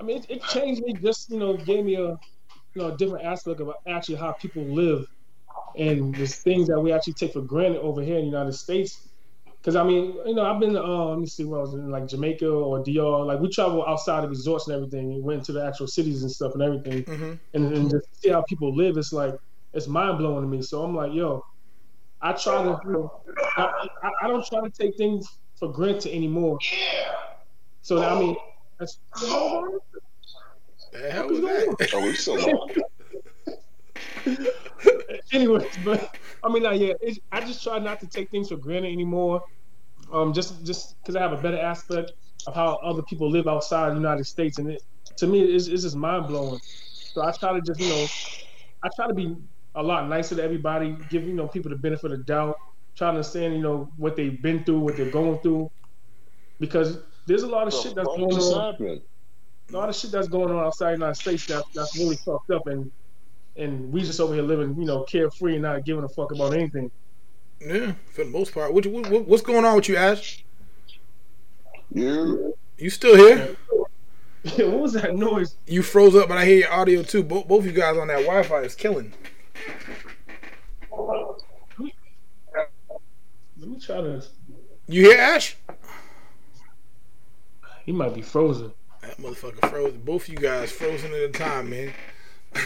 [0.00, 0.92] I mean, it, it changed me.
[0.92, 2.18] Just you know, gave me a you
[2.76, 5.06] know a different aspect of actually how people live
[5.76, 9.07] and the things that we actually take for granted over here in the United States.
[9.60, 11.90] Because I mean, you know, I've been uh, let me see where I was in
[11.90, 13.24] like Jamaica or DR.
[13.24, 15.12] Like we travel outside of resorts and everything.
[15.12, 17.32] and went to the actual cities and stuff and everything, Mm-hmm.
[17.54, 18.96] and, and just see how people live.
[18.96, 19.34] It's like
[19.72, 20.62] it's mind blowing to me.
[20.62, 21.42] So I'm like, yo,
[22.20, 23.22] I try to, you know,
[23.56, 25.26] I, I, I don't try to take things
[25.58, 26.58] for granted anymore.
[26.72, 27.12] Yeah.
[27.82, 28.36] So that, I mean,
[28.78, 28.98] that's
[30.92, 31.88] The hell was that?
[31.94, 32.40] Oh, we still
[34.26, 34.36] on.
[35.32, 36.08] anyways, but
[36.42, 36.92] I mean, like, yeah,
[37.32, 39.42] I just try not to take things for granted anymore.
[40.12, 42.12] Um, just just because I have a better aspect
[42.46, 44.82] of how other people live outside the United States, and it
[45.16, 46.60] to me, it's, it's just mind blowing.
[46.62, 48.06] So I try to just you know,
[48.82, 49.36] I try to be
[49.74, 52.56] a lot nicer to everybody, give you know people the benefit of the doubt,
[52.96, 55.70] try to understand you know what they've been through, what they're going through,
[56.60, 58.74] because there's a lot of shit that's going on
[59.70, 62.50] a lot of shit that's going on outside the United States that's that's really fucked
[62.50, 62.90] up and
[63.58, 66.54] and we just over here living, you know, carefree and not giving a fuck about
[66.54, 66.90] anything.
[67.60, 68.72] Yeah, for the most part.
[68.72, 70.44] What, what, what's going on with you, Ash?
[71.92, 72.56] You?
[72.78, 73.56] You still here?
[74.44, 75.56] Yeah, what was that noise?
[75.66, 77.24] You froze up, but I hear your audio too.
[77.24, 79.12] Both both you guys on that Wi-Fi is killing.
[83.60, 84.30] Let me try this.
[84.86, 85.56] You hear Ash?
[87.84, 88.72] He might be frozen.
[89.02, 90.00] That motherfucker frozen.
[90.02, 91.92] Both you guys frozen at a time, man.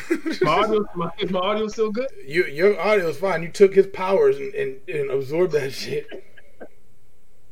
[0.42, 2.08] My audio, my, is my audio still good?
[2.26, 3.42] you, your audio is fine.
[3.42, 6.06] You took his powers and, and, and absorbed that shit.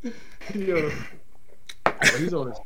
[0.05, 0.90] Oh,
[2.18, 2.59] he's on his.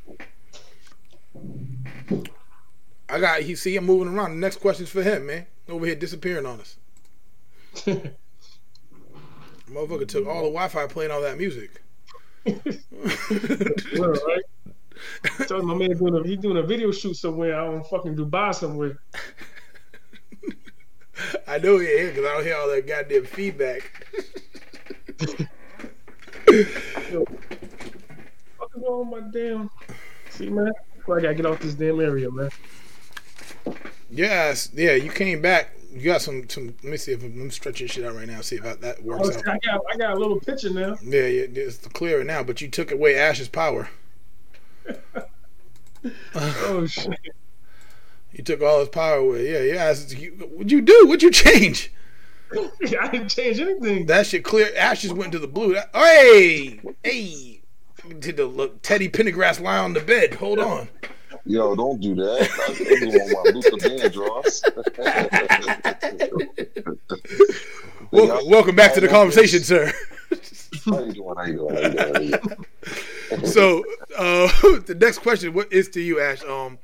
[3.09, 3.41] I got.
[3.43, 4.31] He see him moving around.
[4.31, 5.47] The next question's for him, man.
[5.69, 6.77] Over here disappearing on us.
[9.71, 11.83] Motherfucker took all the Wi-Fi playing all that music.
[13.97, 14.45] Well, right?
[15.65, 18.99] My man doing a, he doing a video shoot somewhere out in fucking Dubai somewhere.
[21.55, 24.09] I know you're here because I don't hear all that goddamn feedback.
[28.59, 29.71] Fucking wrong with my damn.
[30.31, 30.73] See, man,
[31.07, 32.51] I gotta get off this damn area, man.
[34.11, 35.71] Yes, yeah, you came back.
[35.93, 36.49] You got some.
[36.49, 38.41] some let me see if I'm, stretching shit out right now.
[38.41, 39.49] See if that works was, out.
[39.49, 40.97] I got I got a little picture now.
[41.05, 42.43] Yeah, yeah, it's clearer now.
[42.43, 43.91] But you took away Ash's power.
[46.37, 47.19] Oh shit!
[48.35, 49.53] You took all his power away.
[49.53, 49.91] Yeah, yeah.
[49.93, 50.13] it's-
[50.51, 51.05] What'd you do?
[51.07, 51.93] What'd you change?
[53.01, 54.07] I didn't change anything.
[54.07, 54.71] That shit clear.
[54.77, 55.75] Ashes went to the blue.
[55.75, 57.61] That, hey, hey.
[58.19, 60.35] Did the look Teddy Pendergrass lie on the bed?
[60.35, 60.89] Hold on.
[61.47, 62.49] Yo, don't do that.
[62.67, 64.63] That's on my Luther Vandross.
[68.11, 69.91] Welcome, welcome back to the conversation, sir.
[73.45, 73.85] So,
[74.19, 74.49] uh,
[74.81, 76.43] the next question what is to you, Ash?
[76.45, 76.79] Um,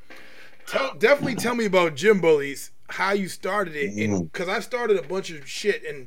[0.71, 4.97] tell, definitely tell me about gym bullies, how you started it, and because I started
[4.99, 6.07] a bunch of shit, and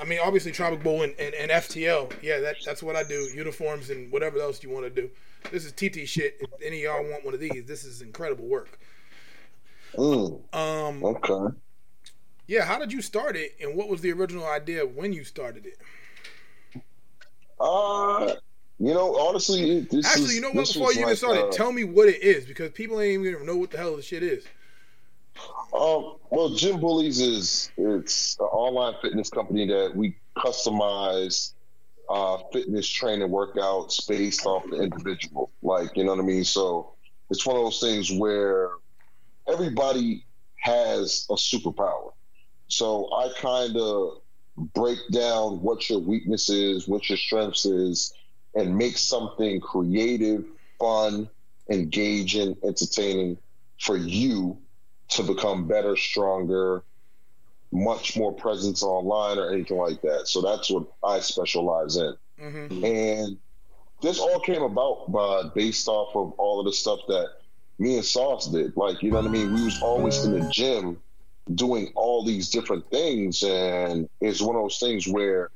[0.00, 3.28] I mean, obviously, Tropic Bowl and, and, and FTL, yeah, that, that's what I do,
[3.34, 5.10] uniforms and whatever else you want to do.
[5.50, 6.36] This is TT shit.
[6.40, 8.78] If any of y'all want one of these, this is incredible work.
[9.94, 11.56] Mm, Um, okay.
[12.46, 15.66] yeah, how did you start it, and what was the original idea when you started
[15.66, 15.78] it?
[17.58, 18.34] Uh,
[18.80, 20.66] you know, honestly, this Actually, is, you know what?
[20.66, 23.44] Before you even like, started, uh, tell me what it is because people ain't even
[23.44, 24.44] know what the hell the shit is.
[25.78, 31.52] Um, well, Gym Bullies is it's an online fitness company that we customize
[32.08, 35.50] uh, fitness training workouts based off the individual.
[35.60, 36.44] Like, you know what I mean?
[36.44, 36.94] So
[37.28, 38.70] it's one of those things where
[39.46, 40.24] everybody
[40.56, 42.12] has a superpower.
[42.68, 44.22] So I kind of
[44.74, 48.14] break down what your weakness is, what your strengths is,
[48.54, 50.44] and make something creative,
[50.78, 51.28] fun,
[51.68, 53.38] engaging, entertaining
[53.78, 54.58] for you
[55.08, 56.82] to become better, stronger,
[57.72, 60.26] much more presence online or anything like that.
[60.26, 62.16] So that's what I specialize in.
[62.40, 62.84] Mm-hmm.
[62.84, 63.38] And
[64.02, 67.28] this all came about by based off of all of the stuff that
[67.78, 68.76] me and Sauce did.
[68.76, 69.54] Like, you know what I mean?
[69.54, 70.98] We was always in the gym
[71.54, 73.42] doing all these different things.
[73.42, 75.50] And it's one of those things where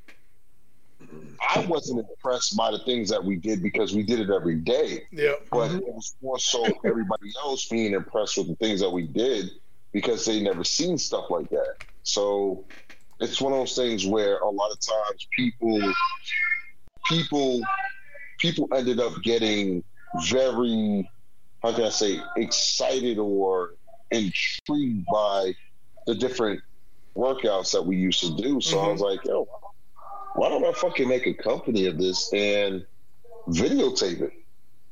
[1.55, 5.03] I wasn't impressed by the things that we did because we did it every day
[5.11, 5.33] Yeah.
[5.51, 9.51] but it was more so everybody else being impressed with the things that we did
[9.91, 11.75] because they never seen stuff like that.
[12.03, 12.65] So
[13.19, 15.93] it's one of those things where a lot of times people
[17.05, 17.61] people
[18.39, 19.83] people ended up getting
[20.29, 21.09] very
[21.63, 23.75] how can I say excited or
[24.11, 25.55] intrigued by
[26.05, 26.61] the different
[27.15, 28.61] workouts that we used to do.
[28.61, 28.91] So I mm-hmm.
[28.91, 29.47] was like, yo,
[30.35, 32.85] why don't I fucking make a company of this and
[33.47, 34.33] videotape it?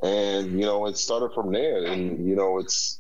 [0.04, 3.00] and you know it started from there and you know it's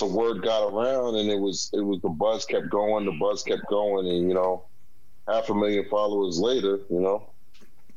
[0.00, 3.44] the word got around and it was it was the buzz kept going the buzz
[3.44, 4.64] kept going and you know
[5.28, 7.30] half a million followers later you know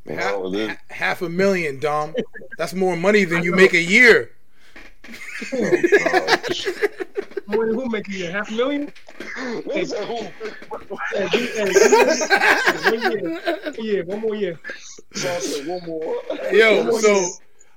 [0.05, 2.13] you half, know, ha- half a million, Dom.
[2.57, 4.31] That's more money than you make a year.
[5.51, 5.69] Oh, more
[7.57, 8.91] than who making you a half a million?
[9.67, 10.27] They said, "Who?"
[11.13, 14.59] Hey, give- hey, give one year, one more year.
[15.13, 16.15] So one more
[16.51, 17.27] Yo, One so year.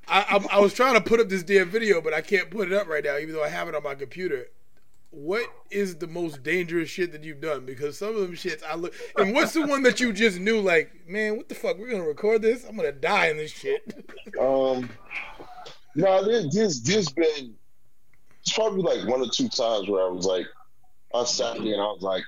[0.08, 2.70] I, I I was trying to put up this damn video, but I can't put
[2.70, 4.46] it up right now, even though I have it on my computer.
[5.10, 7.64] What is the most dangerous shit that you've done?
[7.64, 10.60] Because some of them shits I look, and what's the one that you just knew,
[10.60, 11.78] like, man, what the fuck?
[11.78, 12.64] We're gonna record this.
[12.64, 13.94] I'm gonna die in this shit.
[14.40, 14.88] um
[15.94, 17.54] no there, there's there's been
[18.46, 20.46] it's probably like one or two times where I was like
[21.12, 22.22] I sat there and I was like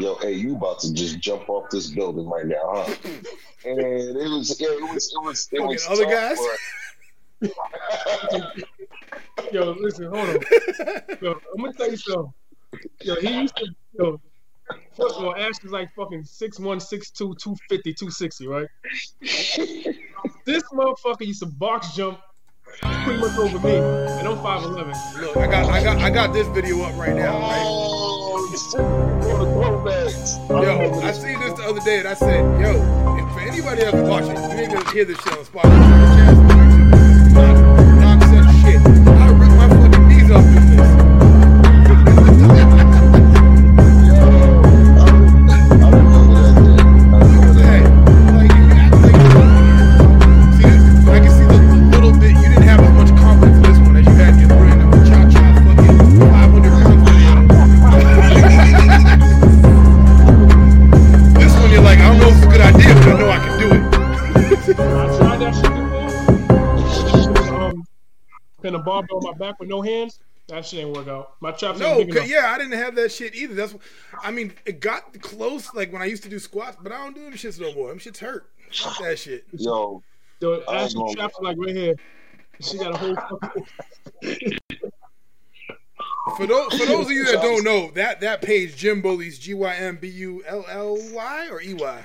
[0.00, 2.94] yo hey you about to just jump off this building right now huh
[3.66, 6.38] and it was yeah, it was it was it was other guys?
[9.52, 10.38] Yo, listen, hold on.
[11.20, 12.32] Yo, I'm gonna tell you something.
[13.02, 13.66] Yo, he used to.
[13.98, 14.20] Yo,
[14.96, 18.68] First of all, Ash is like fucking 6'1", 6'2", 250, 260, right?
[20.46, 22.20] this motherfucker used to box jump
[22.80, 25.20] pretty much over me, and I'm 5'11".
[25.20, 27.38] Look, I got, I got, I got this video up right now.
[27.38, 27.62] Right?
[27.64, 28.48] Oh,
[30.48, 32.74] Yo, I seen this the other day, and I said, "Yo,
[33.32, 36.71] for anybody else watching, you ain't gonna hear this shit on Spotify.
[69.26, 70.18] On my back with no hands.
[70.48, 71.34] That shit ain't work out.
[71.40, 72.42] My traps No, ain't big 'cause- enough.
[72.42, 73.54] yeah, I didn't have that shit either.
[73.54, 73.82] That's, what,
[74.22, 77.14] I mean, it got close like when I used to do squats, but I don't
[77.14, 77.88] do them shits no more.
[77.88, 78.46] Them shits hurt.
[78.72, 79.44] Fuck that shit.
[79.52, 80.02] Yo,
[80.40, 81.94] The I Ash's traps like right here.
[82.60, 83.16] She got a whole.
[86.36, 89.54] For those, for those of you that don't know, that that page Gym Bullies G
[89.54, 92.04] Y M B U L L Y or E Y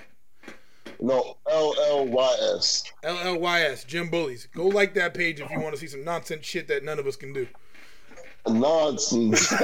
[0.99, 2.83] no, L L Y S.
[3.03, 4.47] L L Y S Gym Bullies.
[4.53, 7.07] Go like that page if you want to see some nonsense shit that none of
[7.07, 7.47] us can do.
[8.47, 9.53] Nonsense.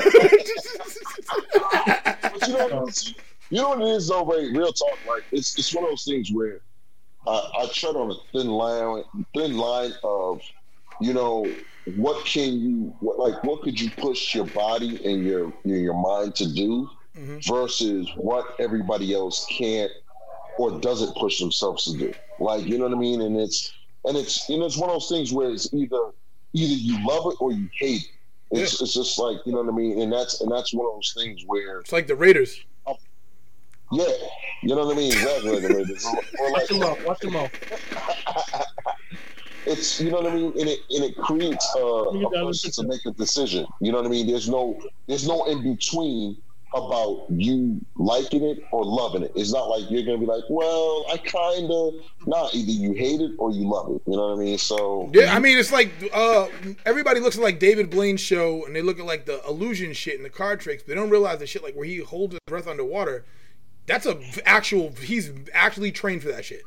[2.33, 3.13] But you know, what it is?
[3.49, 4.51] you know what it is though, Ray.
[4.51, 6.61] Real talk, like it's it's one of those things where
[7.27, 9.03] I, I tread on a thin line,
[9.35, 10.41] thin line of,
[10.99, 11.47] you know,
[11.95, 15.93] what can you, what, like, what could you push your body and your your, your
[15.93, 17.37] mind to do, mm-hmm.
[17.53, 19.91] versus what everybody else can't
[20.57, 22.13] or doesn't push themselves to do.
[22.39, 23.21] Like, you know what I mean?
[23.21, 23.73] And it's
[24.05, 25.97] and it's you know it's one of those things where it's either
[26.53, 28.01] either you love it or you hate
[28.51, 28.59] it.
[28.59, 30.93] It's, it's just like you know what I mean, and that's and that's one of
[30.95, 32.63] those things where It's like the Raiders.
[33.91, 34.05] yeah,
[34.61, 35.59] you know what I mean, exactly.
[35.59, 37.05] Like, or, or Watch him like out.
[37.05, 37.51] Watch him out.
[39.65, 42.83] it's you know what I mean, and it and it creates uh, a person to
[42.87, 43.65] make a decision.
[43.81, 44.27] You know what I mean?
[44.27, 46.37] There's no there's no in between
[46.73, 49.31] about you liking it or loving it.
[49.36, 51.93] It's not like you're gonna be like, well, I kind of
[52.25, 52.49] nah.
[52.53, 54.01] Either you hate it or you love it.
[54.05, 54.57] You know what I mean?
[54.57, 56.47] So Yeah, I mean it's like uh,
[56.86, 60.15] everybody looks at like David Blaine's show, and they look at like the illusion shit
[60.15, 60.83] and the card tricks.
[60.83, 63.25] But they don't realize the shit like where he holds his breath underwater.
[63.86, 64.93] That's a actual.
[64.95, 66.63] He's actually trained for that shit.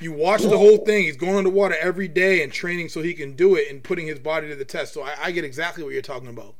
[0.00, 1.04] You watch the whole thing.
[1.04, 4.18] He's going underwater every day and training so he can do it and putting his
[4.18, 4.92] body to the test.
[4.92, 6.54] So I, I get exactly what you're talking about.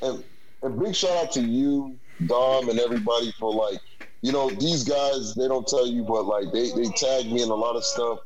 [0.00, 0.22] and,
[0.66, 3.80] and big shout out to you, Dom, and everybody for like,
[4.22, 7.50] you know, these guys, they don't tell you, but like they, they tag me in
[7.50, 8.20] a lot of stuff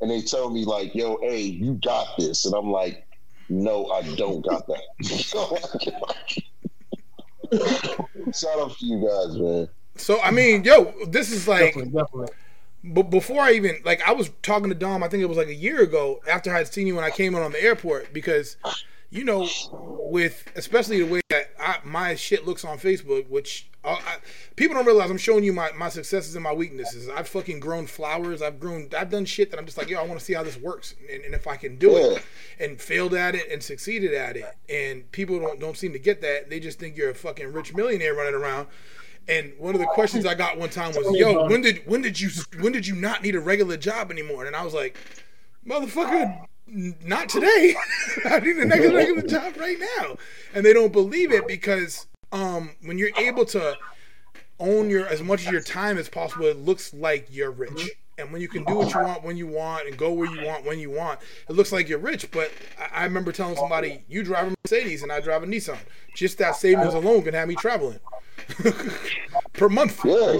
[0.00, 2.44] and they tell me like, yo, hey, you got this.
[2.44, 3.06] And I'm like,
[3.48, 4.82] no, I don't got that.
[8.34, 9.68] shout out to you guys, man.
[9.96, 12.28] So I mean, yo, this is like Definitely, definitely.
[12.84, 15.02] But before I even like, I was talking to Dom.
[15.02, 17.10] I think it was like a year ago after I had seen you when I
[17.10, 18.56] came in on the airport because,
[19.10, 23.96] you know, with especially the way that I, my shit looks on Facebook, which uh,
[23.98, 24.16] I,
[24.56, 27.08] people don't realize I'm showing you my, my successes and my weaknesses.
[27.08, 28.42] I've fucking grown flowers.
[28.42, 28.88] I've grown.
[28.96, 30.94] I've done shit that I'm just like, yo, I want to see how this works
[31.10, 32.22] and, and if I can do it,
[32.58, 34.46] and failed at it and succeeded at it.
[34.68, 36.50] And people don't don't seem to get that.
[36.50, 38.66] They just think you're a fucking rich millionaire running around.
[39.28, 42.20] And one of the questions I got one time was, "Yo, when did when did
[42.20, 44.98] you when did you not need a regular job anymore?" And I was like,
[45.64, 47.74] "Motherfucker, not today.
[48.24, 50.16] I need a regular, regular job right now."
[50.54, 53.76] And they don't believe it because um, when you're able to
[54.58, 57.90] own your as much of your time as possible, it looks like you're rich.
[58.18, 60.46] And when you can do what you want when you want and go where you
[60.46, 62.30] want when you want, it looks like you're rich.
[62.30, 65.78] But I, I remember telling somebody, "You drive a Mercedes and I drive a Nissan.
[66.14, 67.98] Just that savings alone can have me traveling
[69.54, 70.38] per month." Yeah.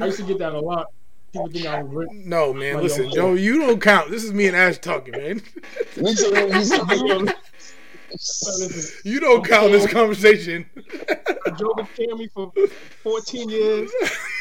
[0.00, 0.92] I used to get that a lot.
[1.32, 2.08] People think I was rich.
[2.12, 2.74] No, man.
[2.74, 4.10] Like, Listen, Joe, you don't count.
[4.10, 5.42] This is me and Ash talking, man.
[5.96, 6.48] Me too, man.
[6.52, 7.34] You said-
[8.12, 10.66] Listen, You don't count this conversation.
[11.46, 12.52] I drove a Camry for
[13.04, 13.92] 14 years.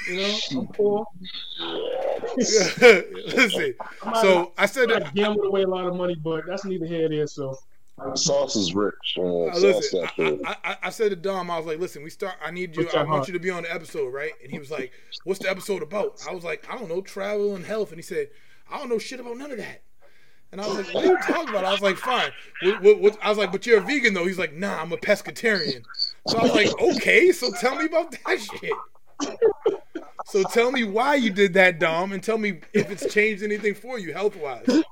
[0.10, 1.06] You know, I'm poor.
[2.38, 3.76] Listen.
[4.22, 5.14] So I said I that.
[5.14, 7.28] gambled away a lot of money, but that's neither here nor there.
[7.28, 7.56] So
[8.16, 9.16] Sauce is rich.
[9.18, 9.50] Man.
[9.50, 10.52] Uh, Sauce listen, I.
[10.64, 12.36] I, I, I said to Dom, I was like, "Listen, we start.
[12.44, 12.88] I need you.
[12.96, 14.92] I want you to be on the episode, right?" And he was like,
[15.24, 18.04] "What's the episode about?" I was like, "I don't know, travel and health." And he
[18.04, 18.30] said,
[18.72, 19.84] "I don't know shit about none of that."
[20.52, 22.32] And I was like, "What are you talking about?" I was like, "Fine."
[22.62, 24.92] What, what, what, I was like, "But you're a vegan, though." He's like, "Nah, I'm
[24.92, 25.84] a pescatarian."
[26.28, 28.74] So I was like, "Okay, so tell me about that shit."
[30.26, 33.74] So tell me why you did that, Dom, and tell me if it's changed anything
[33.74, 34.84] for you health wise.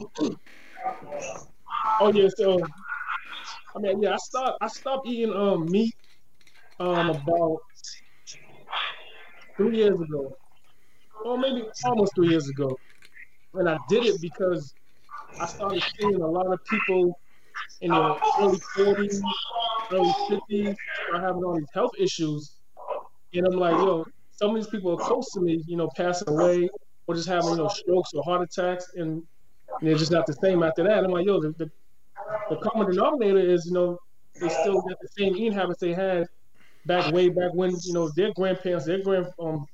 [1.99, 2.59] Oh yeah, so
[3.77, 4.57] I mean, yeah, I stopped.
[4.61, 5.93] I stopped eating um meat
[6.79, 7.57] um about
[9.55, 10.35] three years ago,
[11.23, 12.79] or maybe almost three years ago,
[13.53, 14.73] and I did it because
[15.39, 17.19] I started seeing a lot of people
[17.81, 19.21] in their early 40s,
[19.91, 20.75] early 50s
[21.13, 22.55] are having all these health issues,
[23.33, 26.29] and I'm like, yo, some of these people are close to me, you know, passing
[26.29, 26.67] away
[27.05, 29.21] or just having you know strokes or heart attacks, and
[29.81, 31.03] they're just not the same after that.
[31.03, 31.69] I'm like, yo, the, the,
[32.49, 33.97] the common denominator is, you know,
[34.39, 36.25] they still got the same eating habits they had
[36.85, 39.65] back way back when, you know, their grandparents, their grand um,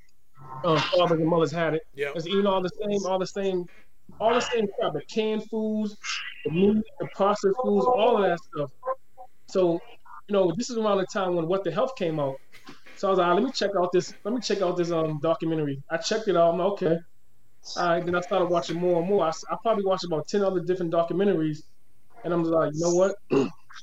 [0.63, 1.82] um fathers and mothers had it.
[1.93, 2.11] Yeah.
[2.15, 3.65] It's eating all the same, all the same,
[4.19, 5.95] all the same crap, the canned foods,
[6.45, 8.71] the meat, the processed foods, all of that stuff.
[9.47, 9.74] So,
[10.28, 12.36] you know, this is around the time when What the Health came out.
[12.95, 15.19] So I was like, let me check out this, let me check out this um
[15.21, 15.82] documentary.
[15.89, 16.53] I checked it out.
[16.53, 16.97] I'm like, okay.
[17.78, 19.26] All right, then I started watching more and more.
[19.26, 21.59] I, I probably watched about 10 other different documentaries.
[22.24, 23.15] And I'm like, you know what?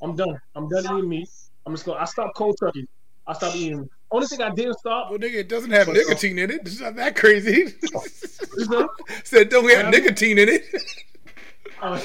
[0.02, 0.40] I'm done.
[0.54, 1.28] I'm done eating meat.
[1.66, 2.88] I'm just going to, I stopped cold turkey.
[3.26, 3.88] I stopped eating.
[4.10, 5.10] Only thing I didn't stop.
[5.10, 6.60] Well, nigga, it doesn't have So- nicotine in it.
[6.62, 7.74] It's not that crazy.
[9.24, 10.64] Said don't have nicotine in it.
[11.82, 12.00] uh,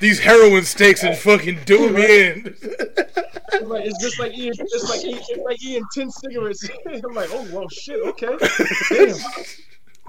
[0.00, 2.56] These heroin steaks are fucking doing me in.
[2.62, 6.68] it's, like, it's just like eating, it's like eating, it's like eating 10 cigarettes.
[6.86, 8.36] I'm like, oh, well, shit, okay.
[8.90, 9.16] Damn.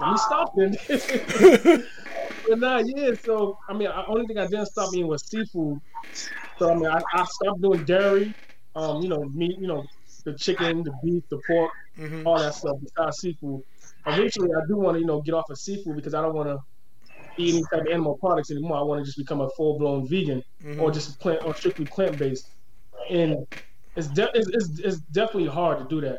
[0.02, 0.76] Let me stop then.
[2.48, 3.10] but nah, yeah.
[3.24, 5.78] So I mean, the only thing I didn't stop eating was seafood.
[6.58, 8.34] So I mean, I, I stopped doing dairy.
[8.74, 9.58] Um, you know, meat.
[9.58, 9.84] You know,
[10.24, 12.26] the chicken, the beef, the pork, Mhm.
[12.26, 12.76] all that stuff.
[12.82, 13.60] Besides seafood.
[14.06, 16.48] Eventually, I do want to, you know, get off of seafood because I don't want
[16.48, 16.58] to
[17.36, 18.78] eat any type of animal products anymore.
[18.78, 20.80] I want to just become a full blown vegan Mhm.
[20.80, 22.48] or just plant or strictly plant based.
[23.10, 23.46] And
[23.96, 26.18] it's, de- it's, it's it's definitely hard to do that.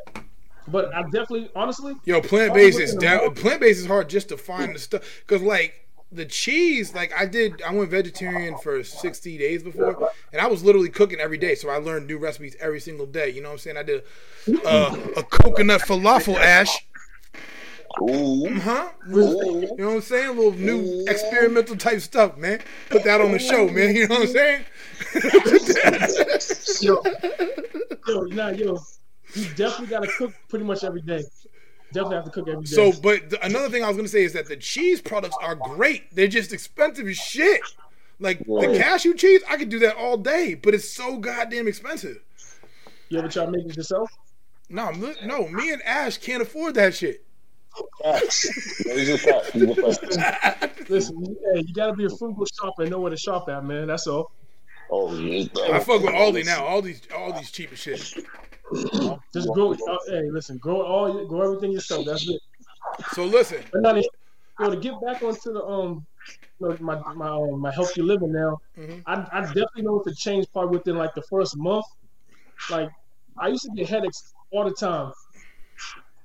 [0.67, 3.33] But I definitely, honestly, Yo, plant based is look down.
[3.35, 6.93] Plant based is hard just to find the stuff because like the cheese.
[6.93, 11.19] Like I did, I went vegetarian for sixty days before, and I was literally cooking
[11.19, 11.55] every day.
[11.55, 13.29] So I learned new recipes every single day.
[13.29, 13.77] You know what I'm saying?
[13.77, 14.03] I did
[14.65, 16.85] uh, a coconut falafel ash.
[18.01, 18.59] Ooh.
[18.59, 18.89] Huh?
[19.09, 19.61] Ooh.
[19.61, 20.29] You know what I'm saying?
[20.29, 22.59] A little new experimental type stuff, man.
[22.89, 23.95] Put that on the show, man.
[23.95, 24.65] You know what I'm saying?
[26.81, 27.03] yo,
[28.07, 28.79] yo, nah, yo,
[29.35, 31.23] you definitely got to cook pretty much every day.
[31.91, 32.71] Definitely have to cook every day.
[32.71, 35.55] So, but the, another thing I was gonna say is that the cheese products are
[35.55, 36.13] great.
[36.15, 37.61] They're just expensive as shit.
[38.19, 42.17] Like the cashew cheese, I could do that all day, but it's so goddamn expensive.
[43.09, 44.09] you ever try to make it yourself?
[44.69, 47.25] No, mi- no, me and Ash can't afford that shit.
[48.03, 48.83] Facts.
[48.85, 49.51] Those are facts.
[49.51, 50.89] These are facts.
[50.89, 53.49] Listen, you- hey, you got to be a frugal shopper and know where to shop
[53.49, 53.87] at, man.
[53.87, 54.31] That's all.
[54.89, 55.45] Oh, yeah.
[55.71, 56.61] I fuck with Aldi now.
[56.61, 58.13] Aldi's Aldi's cheap as shit.
[59.33, 59.71] Just grow.
[59.73, 62.05] Uh, hey, listen, grow all, grow everything yourself.
[62.05, 62.41] That's it.
[63.13, 64.03] So listen, But now, you
[64.59, 66.05] know, to get back onto the um,
[66.59, 69.03] you know, my my um, my healthy living now, Mhm.
[69.05, 71.85] I I definitely noticed a change probably within like the first month.
[72.69, 72.89] Like
[73.37, 75.11] I used to get headaches all the time.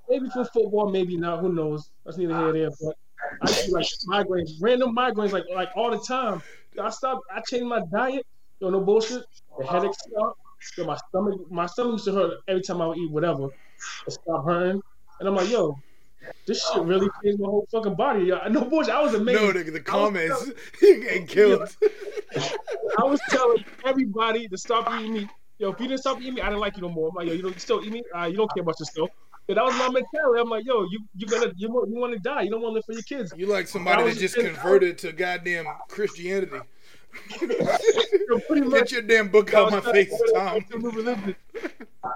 [0.09, 1.41] Maybe from football, maybe not.
[1.41, 1.91] Who knows?
[2.05, 2.71] That's neither here nor there.
[2.81, 2.97] But
[3.43, 3.73] I used to
[4.09, 6.43] like migraines, random migraines, like like all the time.
[6.81, 7.23] I stopped.
[7.35, 8.27] I changed my diet.
[8.61, 9.23] Yo, no bullshit.
[9.59, 10.41] The headaches stopped.
[10.77, 13.49] Yo, my stomach, my stomach used to hurt every time I would eat whatever.
[14.07, 14.81] It stopped hurting,
[15.21, 15.77] and I'm like, yo,
[16.47, 18.25] this shit really changed my whole fucking body.
[18.25, 18.93] Yo, no bullshit.
[18.93, 19.41] I was amazed.
[19.41, 20.51] no, nigga, the comments
[20.81, 21.69] getting killed.
[22.99, 25.29] I was telling everybody to stop eating meat.
[25.59, 27.09] Yo, if you didn't stop eating meat, I didn't like you no more.
[27.09, 28.05] I'm like, yo, you don't you still eat meat?
[28.17, 29.11] Uh, you don't care about yourself.
[29.49, 30.41] And that was my mentality.
[30.41, 32.43] I'm like, yo, you you gonna you want you want to die.
[32.43, 33.33] You don't want to live for your kids.
[33.35, 36.59] You like somebody that just converted to goddamn Christianity.
[38.71, 40.57] Get your damn book out my face, Tom.
[40.57, 41.35] It's a new religion.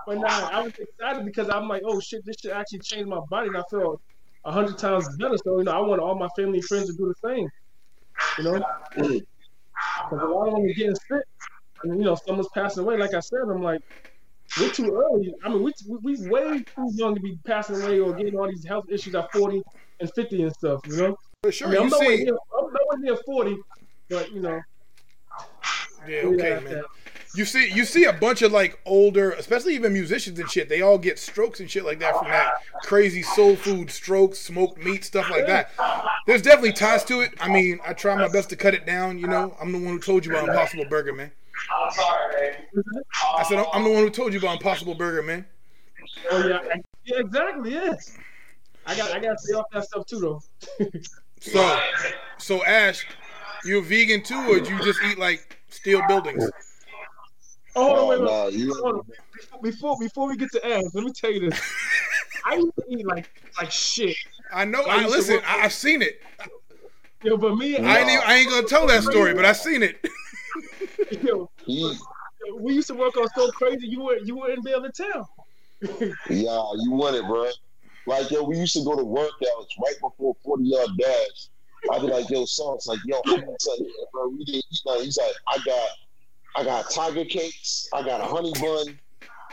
[0.06, 3.20] But nah, I was excited because I'm like, oh shit, this shit actually changed my
[3.30, 4.00] body, and I feel
[4.44, 5.36] a hundred times better.
[5.44, 7.48] So you know, I want all my family and friends to do the same.
[8.38, 9.22] You know, because
[10.12, 11.24] a lot of them are getting sick,
[11.84, 12.96] and you know, someone's passing away.
[12.96, 13.80] Like I said, I'm like,
[14.58, 15.34] we're too early.
[15.44, 18.48] I mean, we we we way too young to be passing away or getting all
[18.48, 19.62] these health issues at 40
[20.00, 20.80] and 50 and stuff.
[20.86, 22.24] You know, For I sure, mean, I'm you nowhere see.
[22.24, 23.56] near, I'm nowhere near 40,
[24.10, 24.60] but you know,
[26.08, 26.82] Yeah, okay, man.
[27.34, 30.68] You see, you see a bunch of like older, especially even musicians and shit.
[30.68, 34.78] They all get strokes and shit like that from that crazy soul food strokes, smoked
[34.84, 35.70] meat, stuff like that.
[36.26, 37.32] There's definitely ties to it.
[37.40, 39.18] I mean, I try my best to cut it down.
[39.18, 41.30] You know, I'm the one who told you about Impossible Burger, man.
[41.70, 45.46] I said I'm- the one who told you about Impossible Burger, man.
[46.30, 46.60] Oh yeah,
[47.04, 47.72] yeah, exactly.
[47.74, 47.94] Yeah,
[48.86, 50.42] I got I got to stay off that stuff too, though.
[51.44, 51.80] So,
[52.38, 53.04] so Ash,
[53.64, 56.44] you're vegan too, or do you just eat like steel buildings?
[57.74, 59.60] Oh Oh, wait, wait, nah, you hold on.
[59.62, 61.60] Before before we get to ass, let me tell you this.
[62.44, 64.16] I used to eat like like shit.
[64.52, 64.82] I know.
[64.82, 65.36] I I listen.
[65.36, 66.20] work- I, I've seen it.
[67.22, 69.82] Yo, but me, I ain't, even- I ain't gonna tell that story, but I seen
[69.82, 70.04] it.
[71.22, 71.48] yo,
[72.58, 73.86] we used to work on so crazy.
[73.86, 75.24] You were you were in the other town.
[76.28, 77.48] yeah, you want it, bro.
[78.06, 81.48] Like yo, we used to go to workouts right before forty yard dash.
[81.90, 84.64] I'd be like, yo, son, it's like, yo, I didn't tell you, bro, we didn't
[84.70, 85.04] eat nothing.
[85.04, 85.88] He's like, I got,
[86.56, 88.98] I got tiger cakes, I got a honey bun,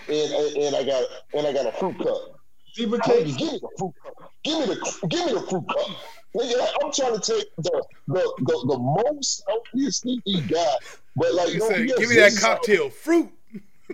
[0.08, 1.04] and and, and I got
[1.34, 2.40] and I got a fruit cup.
[2.78, 3.36] Nigga, cakes.
[3.36, 4.32] give me the fruit cup.
[4.44, 5.88] Give me the give me the fruit cup.
[6.36, 10.78] Nigga, I'm trying to take the the the, the most healthiest thing he got,
[11.16, 13.32] but like, You no, said, give me that cocktail, fruit.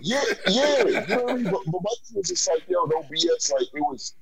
[0.02, 0.84] yeah, yeah.
[0.84, 1.44] You know I mean?
[1.44, 3.52] But, but my thing was just like, yo, no BS.
[3.52, 4.14] Like it was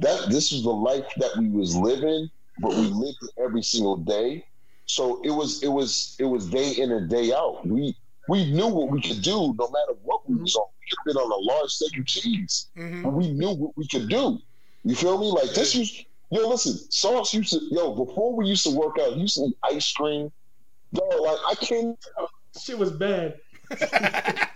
[0.00, 0.26] that.
[0.30, 2.28] This was the life that we was living,
[2.60, 4.44] but we lived it every single day.
[4.86, 7.66] So it was, it was, it was day in and day out.
[7.66, 7.96] We
[8.28, 10.64] we knew what we could do, no matter what we was on.
[10.80, 13.76] We could have been on a large steak and cheese, hmm but we knew what
[13.76, 14.38] we could do.
[14.84, 15.26] You feel me?
[15.30, 17.60] Like this was Yo, listen, Sauce used to.
[17.70, 20.32] Yo, before we used to work out, he used to eat ice cream.
[20.90, 21.96] Yo, like I can't.
[22.60, 23.38] Shit was bad.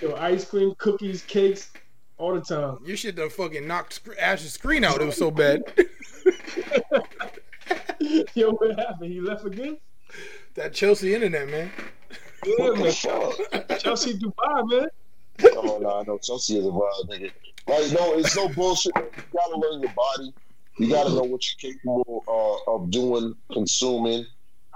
[0.00, 1.72] Yo, ice cream, cookies, cakes,
[2.16, 2.78] all the time.
[2.84, 5.00] You shit done fucking knocked sc- Ash's screen out.
[5.00, 5.62] It was so bad.
[8.34, 9.12] Yo, what happened?
[9.12, 9.78] He left again?
[10.54, 11.70] that Chelsea internet, man.
[12.46, 12.92] Yeah, man.
[12.92, 14.88] Chelsea, Dubai, man.
[15.56, 17.32] Oh no, I know Chelsea is a wild nigga.
[17.66, 18.92] Like no, it's no bullshit.
[18.96, 20.32] You gotta learn your body.
[20.78, 24.26] You gotta know what you're capable uh, of doing, consuming.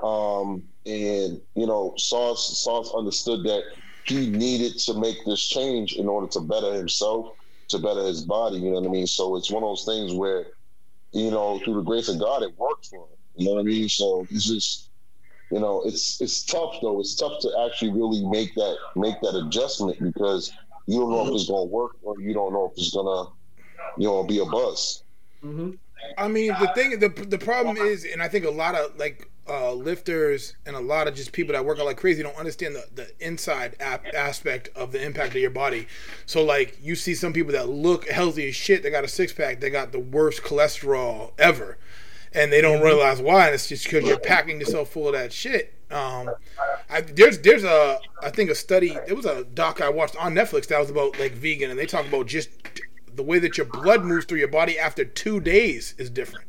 [0.02, 3.62] Um, and you know, Sauce Sauce understood that
[4.04, 7.34] he needed to make this change in order to better himself,
[7.68, 8.56] to better his body.
[8.56, 9.06] You know what I mean?
[9.06, 10.46] So it's one of those things where,
[11.12, 13.16] you know, through the grace of God, it worked for him.
[13.36, 13.88] You know what I mean?
[13.88, 14.90] So it's just,
[15.50, 17.00] you know, it's it's tough though.
[17.00, 20.52] It's tough to actually really make that make that adjustment because
[20.86, 23.30] you don't know if it's gonna work or you don't know if it's gonna,
[23.96, 25.04] you know, be a buzz.
[25.42, 25.70] hmm
[26.16, 29.28] I mean, the thing, the the problem is, and I think a lot of like
[29.48, 32.74] uh, lifters and a lot of just people that work out like crazy don't understand
[32.74, 35.88] the, the inside ap- aspect of the impact of your body.
[36.26, 39.32] So like, you see some people that look healthy as shit, they got a six
[39.32, 41.78] pack, they got the worst cholesterol ever,
[42.32, 43.46] and they don't realize why.
[43.46, 45.74] And it's just because you're packing yourself full of that shit.
[45.90, 46.30] Um,
[46.90, 48.98] I, there's there's a I think a study.
[49.06, 51.86] There was a doc I watched on Netflix that was about like vegan, and they
[51.86, 52.50] talk about just
[53.14, 56.48] the way that your blood moves through your body after two days is different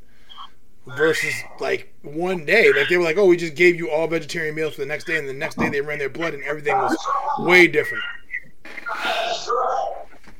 [0.97, 2.71] versus like one day.
[2.73, 5.05] Like they were like, oh, we just gave you all vegetarian meals for the next
[5.05, 6.97] day, and the next day they ran their blood, and everything was
[7.39, 8.03] way different.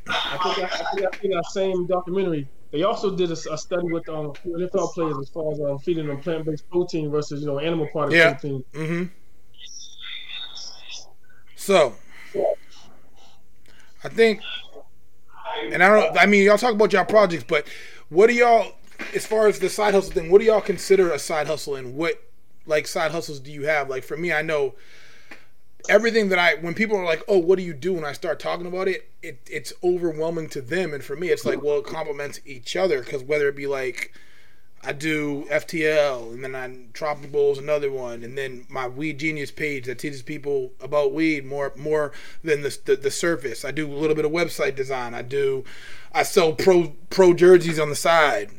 [0.08, 2.48] I think I, I think I seen that same documentary.
[2.72, 6.08] They also did a, a study with um NFL players as far as um, feeding
[6.08, 8.34] them plant-based protein versus you know animal product Yeah.
[8.34, 8.64] protein.
[8.74, 9.04] Mm-hmm.
[11.56, 11.94] So,
[14.04, 14.42] I think,
[15.72, 16.18] and I don't.
[16.18, 17.68] I mean, y'all talk about y'all projects, but
[18.10, 18.72] what do y'all,
[19.14, 21.96] as far as the side hustle thing, what do y'all consider a side hustle, and
[21.96, 22.24] what
[22.66, 23.90] like side hustles do you have?
[23.90, 24.76] Like for me, I know
[25.88, 28.40] everything that I when people are like, "Oh, what do you do?" when I start
[28.40, 31.86] talking about it, it it's overwhelming to them, and for me, it's like, well, it
[31.86, 34.14] complements each other because whether it be like
[34.82, 39.52] I do FTL, and then I Tropical is another one, and then my Weed Genius
[39.52, 43.66] page that teaches people about weed more more than the, the the surface.
[43.66, 45.14] I do a little bit of website design.
[45.14, 45.66] I do,
[46.14, 48.52] I sell pro pro jerseys on the side,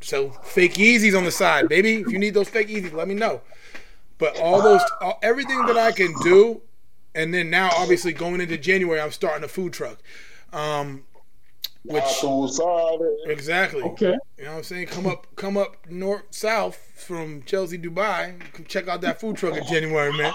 [0.00, 1.96] sell fake Yeezys on the side, baby.
[1.96, 3.40] If you need those fake Yeezys, let me know.
[4.18, 6.62] But all those, all, everything that I can do,
[7.14, 9.98] and then now obviously going into January, I'm starting a food truck.
[10.52, 11.04] Um,
[11.84, 12.04] which
[13.26, 13.82] exactly.
[13.82, 14.16] Okay.
[14.38, 14.86] You know what I'm saying?
[14.88, 18.38] Come up, come up north south from Chelsea, Dubai.
[18.52, 20.32] Come check out that food truck in January, man.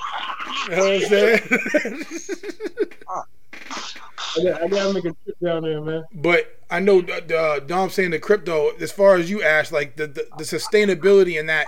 [0.70, 1.42] You know what I'm saying?
[4.38, 6.04] I got, I gotta make a trip down there, man.
[6.14, 8.72] but I know uh, Dom saying the crypto.
[8.80, 11.68] As far as you asked, like the, the the sustainability in that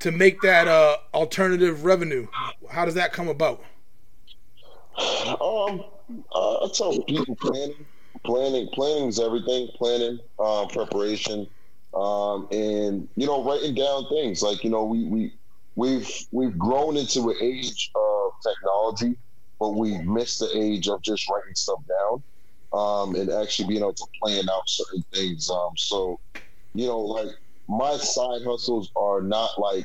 [0.00, 2.26] to make that uh, alternative revenue.
[2.70, 3.62] How does that come about?
[4.98, 5.84] Um,
[6.34, 7.86] uh, I tell people planning,
[8.24, 9.68] planning, planning is everything.
[9.76, 11.46] Planning, um, preparation,
[11.94, 14.42] um, and you know, writing down things.
[14.42, 15.32] Like you know, we we
[15.76, 19.16] we've we've grown into an age of technology,
[19.60, 22.22] but we've missed the age of just writing stuff down,
[22.78, 25.50] um, and actually being able to plan out certain things.
[25.50, 26.20] Um, so,
[26.74, 27.28] you know, like
[27.68, 29.84] my side hustles are not like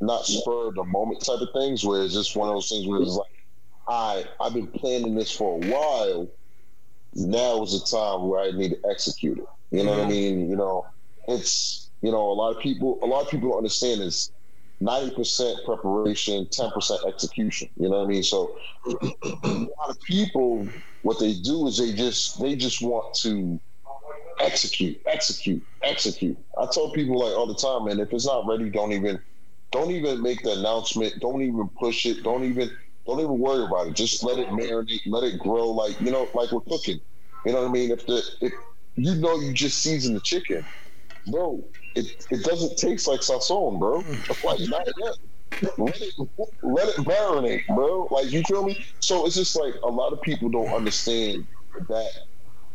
[0.00, 2.86] not spur of the moment type of things, where it's just one of those things
[2.86, 3.26] where it's like.
[3.86, 6.28] I I've been planning this for a while.
[7.14, 9.44] Now is the time where I need to execute it.
[9.70, 10.48] You know what I mean?
[10.50, 10.86] You know,
[11.28, 14.32] it's you know a lot of people a lot of people don't understand is
[14.80, 17.68] ninety percent preparation, ten percent execution.
[17.76, 18.22] You know what I mean?
[18.22, 18.56] So
[18.86, 20.68] a lot of people
[21.02, 23.60] what they do is they just they just want to
[24.40, 26.36] execute, execute, execute.
[26.58, 29.20] I tell people like all the time, man, if it's not ready, don't even
[29.72, 31.20] don't even make the announcement.
[31.20, 32.22] Don't even push it.
[32.22, 32.70] Don't even
[33.06, 33.94] don't even worry about it.
[33.94, 35.68] Just let it marinate, let it grow.
[35.70, 37.00] Like you know, like we're cooking.
[37.44, 37.90] You know what I mean?
[37.90, 38.52] If the if
[38.96, 40.66] you know you just season the chicken,
[41.30, 41.62] bro.
[41.96, 43.98] It it doesn't taste like sazon, bro.
[44.44, 45.14] like not yet.
[45.78, 46.14] Let it
[46.62, 48.08] let it marinate, bro.
[48.10, 48.84] Like you feel me?
[49.00, 51.46] So it's just like a lot of people don't understand
[51.88, 52.10] that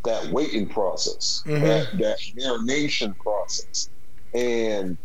[0.06, 1.62] that waiting process, Mhm.
[1.62, 3.90] that that marination process,
[4.34, 4.98] and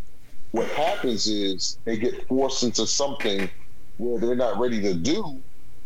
[0.52, 3.50] what happens is they get forced into something
[3.98, 5.40] where they're not ready to do,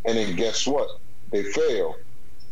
[0.05, 0.89] and then guess what?
[1.31, 1.97] They fail,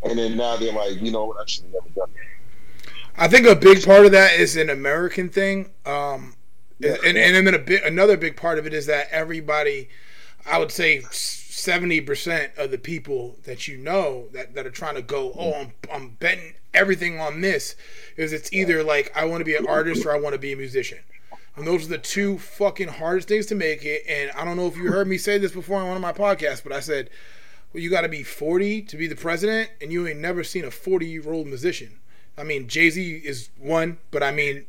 [0.03, 1.39] and then now they're like, you know what?
[1.41, 2.83] I should have never done that.
[3.19, 5.71] I think a big part of that is an American thing.
[5.87, 6.35] Um,
[6.83, 9.89] and, and then a bit, another big part of it is that everybody,
[10.45, 14.97] I would say, seventy percent of the people that you know that, that are trying
[14.97, 17.75] to go, oh, I'm, I'm betting everything on this,
[18.19, 20.53] is it's either like I want to be an artist or I want to be
[20.53, 20.99] a musician.
[21.57, 24.05] And those are the two fucking hardest things to make it.
[24.07, 26.13] And I don't know if you heard me say this before on one of my
[26.13, 27.09] podcasts, but I said,
[27.73, 30.65] well, you got to be 40 to be the president, and you ain't never seen
[30.65, 31.99] a 40 year old musician.
[32.39, 34.67] I mean, Jay Z is one, but I mean,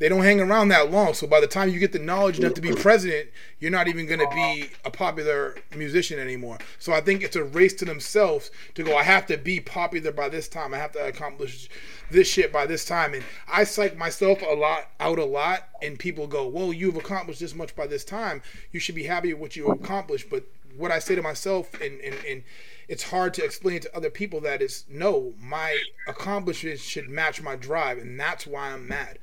[0.00, 1.12] they don't hang around that long.
[1.12, 3.28] So by the time you get the knowledge enough to be president,
[3.58, 6.56] you're not even going to be a popular musician anymore.
[6.78, 10.10] So I think it's a race to themselves to go, I have to be popular
[10.10, 10.72] by this time.
[10.72, 11.68] I have to accomplish
[12.10, 13.12] this shit by this time.
[13.12, 17.40] And I psych myself a lot out a lot, and people go, well, you've accomplished
[17.40, 18.40] this much by this time.
[18.72, 20.30] You should be happy with what you accomplished.
[20.30, 20.44] But
[20.78, 22.42] what I say to myself, and, and, and
[22.88, 25.78] it's hard to explain to other people that is no, my
[26.08, 29.18] accomplishments should match my drive, and that's why I'm mad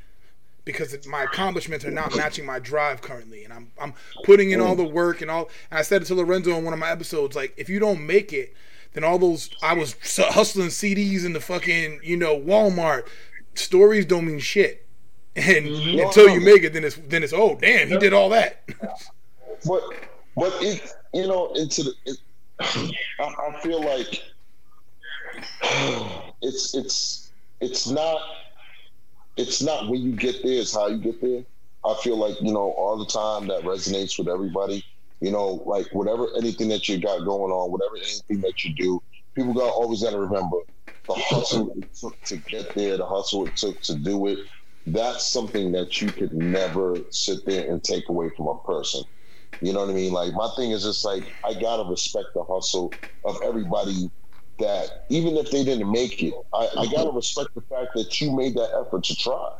[0.67, 3.93] because my accomplishments are not matching my drive currently, and I'm I'm
[4.23, 5.49] putting in all the work and all.
[5.71, 8.05] And I said it to Lorenzo in one of my episodes, like if you don't
[8.05, 8.53] make it,
[8.93, 13.07] then all those I was hustling CDs in the fucking you know Walmart
[13.55, 14.83] stories don't mean shit.
[15.37, 15.99] And mm-hmm.
[15.99, 18.67] until you make it, then it's then it's oh damn he did all that.
[19.65, 19.81] But
[20.35, 22.17] but it you know into the it,
[22.59, 24.23] I, I feel like
[26.41, 28.19] it's it's it's not
[29.37, 31.43] it's not when you get there, it's how you get there.
[31.85, 34.83] I feel like, you know, all the time that resonates with everybody.
[35.21, 39.01] You know, like whatever anything that you got going on, whatever anything that you do,
[39.35, 40.57] people got always gotta remember
[41.07, 44.39] the hustle it took to get there, the hustle it took to do it.
[44.85, 49.03] That's something that you could never sit there and take away from a person.
[49.61, 50.13] You know what I mean?
[50.13, 54.11] Like my thing is just like I gotta respect the hustle of everybody
[54.59, 56.85] that even if they didn't make it, I, I uh-huh.
[56.91, 59.53] gotta respect the fact that you made that effort to try.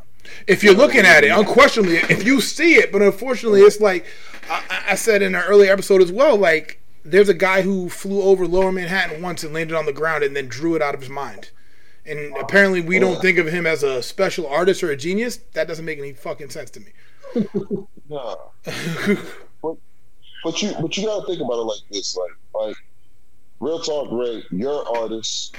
[0.48, 4.06] if you're looking at it, unquestionably, if you see it, but unfortunately, it's like
[4.50, 6.36] I, I said in an earlier episode as well.
[6.36, 10.24] Like there's a guy who flew over Lower Manhattan once and landed on the ground
[10.24, 11.52] and then drew it out of his mind.
[12.06, 15.38] And apparently, we don't think of him as a special artist or a genius.
[15.54, 16.94] That doesn't make any fucking sense to me.
[18.10, 18.38] Nah.
[19.62, 19.76] but
[20.44, 22.78] but you but you gotta think about it like this, like like
[23.60, 25.58] real talk, Ray, you're an artist,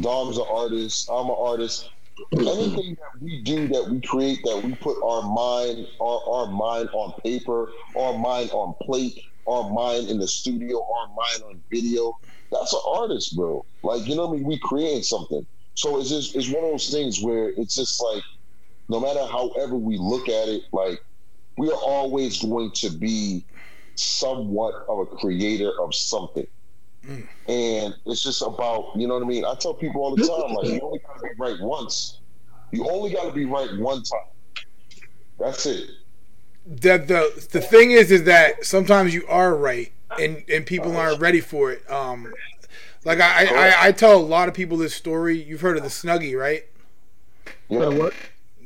[0.00, 1.88] Dom's an artist, I'm an artist.
[2.34, 6.88] Anything that we do, that we create, that we put our mind, our, our mind
[6.92, 12.12] on paper, our mind on plate, our mind in the studio, our mind on video,
[12.50, 13.64] that's an artist, bro.
[13.82, 14.44] Like, you know what I mean?
[14.44, 15.46] We create something.
[15.74, 18.22] So it's just it's one of those things where it's just like
[18.88, 20.98] no matter however we look at it, like
[21.56, 23.46] we are always going to be
[23.96, 26.46] somewhat of a creator of something.
[27.48, 29.44] And it's just about, you know what I mean?
[29.44, 32.18] I tell people all the time, like, you only got to be right once.
[32.70, 34.20] You only got to be right one time.
[35.38, 35.90] That's it.
[36.64, 39.90] the the the thing is is that sometimes you are right
[40.20, 42.32] and and people aren't ready for it um
[43.04, 45.82] like I, I I- I tell a lot of people this story you've heard of
[45.82, 46.64] the snuggie right
[47.68, 48.14] You Uh, what?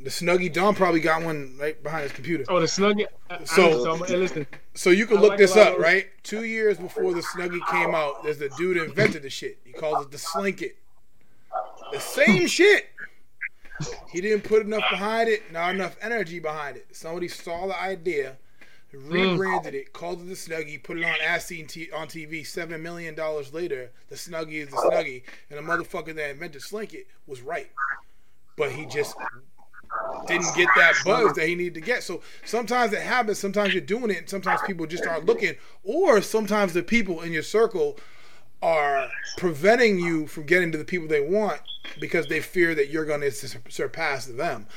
[0.03, 2.45] The snuggie Don probably got one right behind his computer.
[2.47, 3.07] Oh, the snuggie.
[3.29, 6.07] I- I So- hey, listen, so you can I look like this up right?
[6.23, 9.57] Two years before the snuggie came out there's a dude that invented the shit.
[9.65, 10.77] He calls it the slanket
[11.91, 12.85] the same shit.
[14.11, 16.87] He didn't put enough behind it not enough energy behind it.
[16.95, 18.37] Somebody saw the idea
[18.93, 22.45] rebranded it, called it the Snuggie, put it on as seen t- on TV.
[22.45, 27.05] Seven million dollars later, the Snuggie is the Snuggie, and the motherfucker that invented Slanket
[27.27, 27.69] was right,
[28.55, 29.15] but he just
[30.27, 32.03] didn't get that buzz that he needed to get.
[32.03, 33.39] So sometimes it happens.
[33.39, 37.31] Sometimes you're doing it, and sometimes people just aren't looking, or sometimes the people in
[37.31, 37.97] your circle
[38.61, 41.61] are preventing you from getting to the people they want
[41.99, 44.67] because they fear that you're going to surpass them.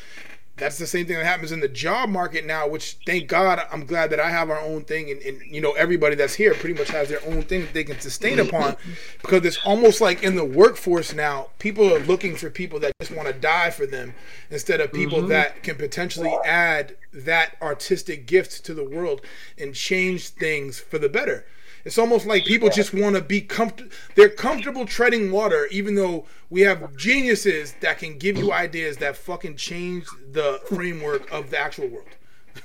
[0.60, 3.86] That's the same thing that happens in the job market now, which thank God I'm
[3.86, 6.78] glad that I have our own thing and, and you know everybody that's here pretty
[6.78, 8.54] much has their own thing that they can sustain mm-hmm.
[8.54, 8.76] upon.
[9.22, 13.10] Because it's almost like in the workforce now, people are looking for people that just
[13.10, 14.14] want to die for them
[14.50, 15.28] instead of people mm-hmm.
[15.28, 19.22] that can potentially add that artistic gift to the world
[19.58, 21.46] and change things for the better.
[21.84, 23.90] It's almost like people just want to be comfortable.
[24.14, 29.16] They're comfortable treading water, even though we have geniuses that can give you ideas that
[29.16, 32.08] fucking change the framework of the actual world.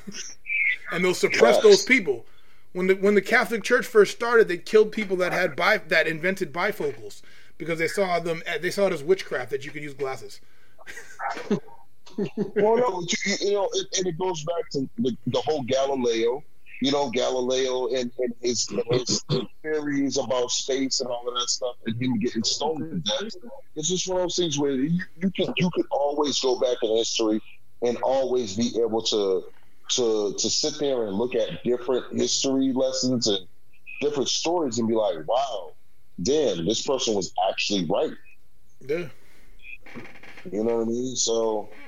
[0.92, 1.64] and they'll suppress Yes.
[1.64, 2.26] those people.
[2.74, 6.08] When the when the Catholic Church first started, they killed people that had bi, that
[6.08, 7.22] invented bifocals
[7.58, 10.42] because they saw them they saw it as witchcraft that you could use glasses.
[11.50, 16.44] well, no, you, you know, it, and it goes back to the, the whole Galileo.
[16.86, 19.26] You know, Galileo and, and his his
[19.64, 23.32] theories about space and all of that stuff, and him getting stoned to death.
[23.76, 26.78] It's just one of those things where you, you can you can always go back
[26.84, 27.42] in history
[27.82, 29.46] and always be able to
[29.94, 33.48] to to sit there and look at different history lessons and
[34.00, 35.74] different stories and be like, wow,
[36.22, 38.14] damn, this person was actually right.
[38.82, 39.08] Yeah.
[40.52, 41.16] You know what I mean?
[41.16, 41.80] So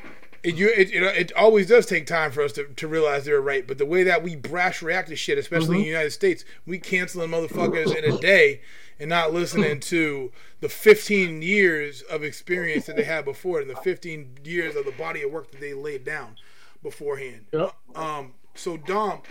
[0.47, 3.25] It, you, it, you know, it always does take time for us to, to realize
[3.25, 3.67] they're right.
[3.67, 6.79] But the way that we brash react to shit, especially in the United States, we
[6.79, 8.61] canceling motherfuckers in a day
[8.97, 10.31] and not listening to
[10.61, 14.93] the 15 years of experience that they had before and the 15 years of the
[14.93, 16.37] body of work that they laid down
[16.81, 17.47] beforehand.
[17.51, 17.75] Yep.
[17.95, 19.23] Um, so Dom,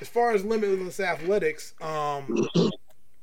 [0.00, 2.46] as far as limitless athletics, um,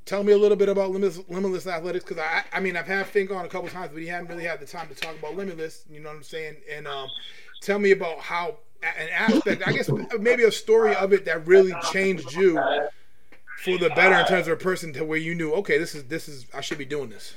[0.06, 3.06] tell me a little bit about limitless, limitless athletics because I, I mean, I've had
[3.08, 5.36] Fink on a couple times, but he hadn't really had the time to talk about
[5.36, 5.86] limitless.
[5.90, 6.56] You know what I'm saying?
[6.72, 7.10] And um,
[7.62, 9.90] tell me about how an aspect, I guess,
[10.20, 12.60] maybe a story of it that really changed you
[13.64, 16.06] for the better in terms of a person to where you knew, okay, this is
[16.06, 17.36] this is I should be doing this.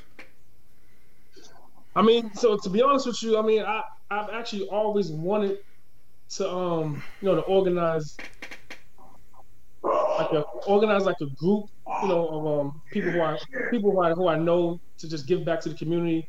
[1.95, 5.59] I mean, so to be honest with you, I mean, I I've actually always wanted
[6.31, 8.17] to um you know to organize
[9.83, 11.69] like a organize like a group
[12.03, 13.39] you know of um people who I
[13.71, 16.29] people who I who I know to just give back to the community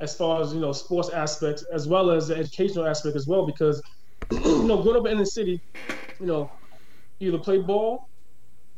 [0.00, 3.46] as far as you know sports aspects as well as the educational aspect as well
[3.46, 3.82] because
[4.30, 5.60] you know growing up in the city
[6.20, 6.50] you know
[7.20, 8.00] you either play ball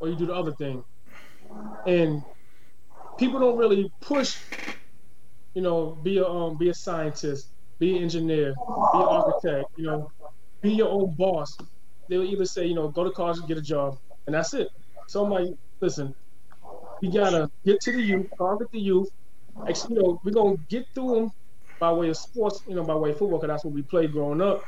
[0.01, 0.82] or you do the other thing
[1.86, 2.22] and
[3.18, 4.36] people don't really push
[5.55, 8.55] you know, be a um, be a scientist, be an engineer,
[8.95, 10.09] be an architect, you know,
[10.62, 11.57] be your own boss.
[12.09, 14.68] They'll either say, you know, go to college and get a job, and that's it.
[15.09, 15.49] So I'm like,
[15.80, 16.14] listen,
[17.03, 19.09] we gotta get to the youth, target the youth.
[19.89, 21.31] You know, we're gonna get through them
[21.81, 24.13] by way of sports, you know, by way of football, because that's what we played
[24.13, 24.63] growing up.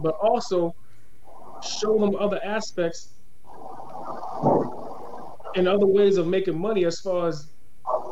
[0.00, 0.72] But also
[1.62, 3.14] show them other aspects
[5.56, 7.52] and other ways of making money as far as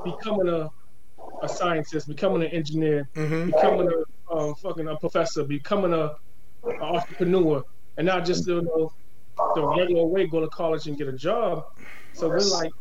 [0.04, 0.68] becoming a
[1.42, 3.46] a scientist, becoming an engineer, Mm-hmm.
[3.46, 6.10] becoming a um, fucking a professor, becoming a,
[6.80, 7.62] a entrepreneur,
[7.98, 8.90] and not just you know
[9.54, 11.62] the regular way go to college and get a job.
[12.12, 12.72] So we're like,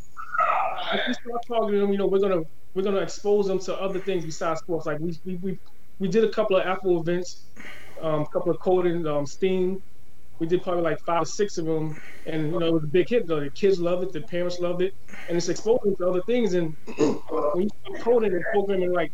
[0.96, 2.42] if we start targeting them, you know, we're gonna
[2.74, 4.86] we're gonna expose them to other things besides sports.
[4.86, 5.60] Like we we we,
[6.00, 7.46] we did a couple of Apple events,
[8.02, 9.82] um, a couple of coding, um, Steam.
[10.40, 12.88] We did probably like five or six of them, and you know it was a
[12.88, 13.28] big hit.
[13.28, 14.94] Though the kids loved it, the parents loved it,
[15.30, 16.54] and it's exposing to other things.
[16.54, 19.12] And when you start coding and programming like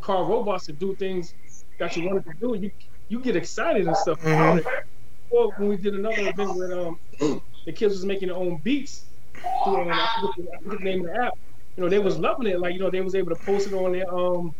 [0.00, 1.34] car robots to do things
[1.78, 2.70] that you wanted to do, you
[3.08, 4.66] you get excited and stuff about it.
[5.30, 7.00] Well, when we did another event where um,
[7.66, 9.11] the kids was making their own beats,
[9.64, 11.32] through, I forget the- the name of the app.
[11.76, 12.60] You know, they was loving it.
[12.60, 14.52] Like you know, they was able to post it on their um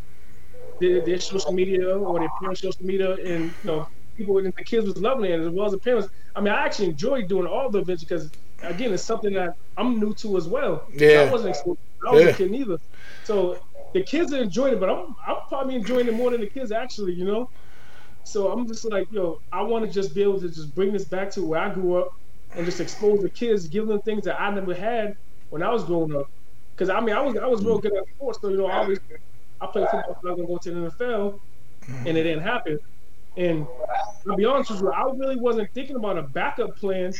[0.79, 4.63] their, their social media or their parents' social media, and you know, people and the
[4.65, 6.07] kids was loving it as well as the parents.
[6.35, 8.29] I mean, I actually enjoyed doing all the events because
[8.63, 10.83] again, it's something that I'm new to as well.
[10.93, 11.21] Yeah.
[11.21, 11.79] I wasn't exposed.
[12.07, 12.29] I was Yeah.
[12.29, 12.77] a kid neither.
[13.23, 13.59] So
[13.93, 16.71] the kids are enjoying it, but I'm I'm probably enjoying it more than the kids
[16.71, 17.13] actually.
[17.13, 17.47] You know.
[18.23, 21.07] So I'm just like, yo, I want to just be able to just bring this
[21.07, 22.09] back to where I grew up
[22.55, 25.15] and just expose the kids, give them things that I never had
[25.49, 26.29] when I was growing up.
[26.75, 28.77] Because I mean, I was I was real good at sports, so you know, I
[28.77, 28.99] always
[29.61, 31.39] I played football, so I was gonna go to the NFL,
[32.05, 32.79] and it didn't happen.
[33.35, 33.67] And
[34.25, 37.13] to be honest with you, I really wasn't thinking about a backup plan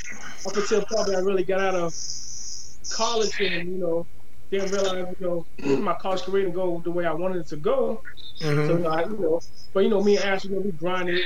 [0.46, 1.96] up until probably I really got out of
[2.92, 4.06] college and you know
[4.52, 7.56] didn't realize you know my college career didn't go the way I wanted it to
[7.56, 8.02] go.
[8.42, 8.84] Mm-hmm.
[8.84, 9.42] So I, you know,
[9.74, 11.22] but you know, me and Ash, you know, we grinded.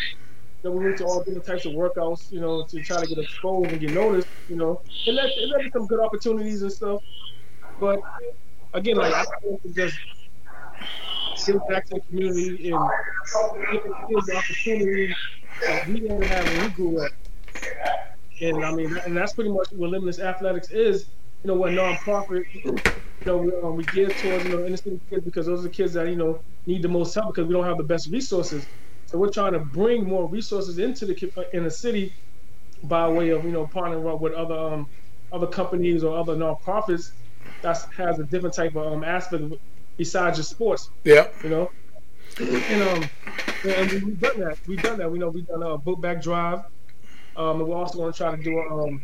[0.64, 3.20] Know, we went to all different types of workouts, you know, to try to get
[3.20, 4.28] exposed and get noticed.
[4.50, 7.02] You know, it led, it led to some good opportunities and stuff.
[7.80, 8.00] But
[8.74, 9.98] again, like I want just
[11.46, 12.90] give back to the community and
[13.72, 15.16] give the kids the opportunity
[15.66, 17.12] that we didn't have when we grew up.
[18.42, 21.06] And I mean, and that's pretty much what Limitless Athletics is.
[21.44, 22.46] You know, a nonprofit.
[22.54, 22.78] You
[23.26, 25.94] know, we, um, we give towards you know city kids because those are the kids
[25.94, 28.66] that you know need the most help because we don't have the best resources.
[29.08, 32.14] So we're trying to bring more resources into the in the city
[32.84, 34.88] by way of you know partnering up with other um,
[35.32, 37.12] other companies or other nonprofits
[37.62, 39.44] that has a different type of um, aspect
[39.98, 41.28] besides just sports Yeah.
[41.44, 41.72] you know.
[42.40, 43.10] And um,
[43.68, 44.58] and we- we've done that.
[44.68, 45.12] We've done that.
[45.12, 46.60] We know we've done a book back drive.
[47.36, 49.02] Um, and we're also going to try to do um,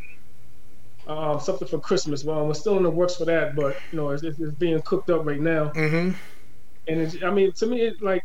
[1.08, 2.24] um, something for Christmas.
[2.24, 5.10] Well, we're still in the works for that, but you know, it's, it's being cooked
[5.10, 5.70] up right now.
[5.70, 6.12] Mm-hmm.
[6.88, 8.24] And it's, I mean, to me, it, like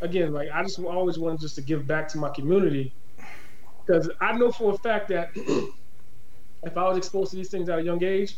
[0.00, 2.92] again, like I just always wanted just to give back to my community
[3.84, 5.30] because I know for a fact that
[6.64, 8.36] if I was exposed to these things at a young age,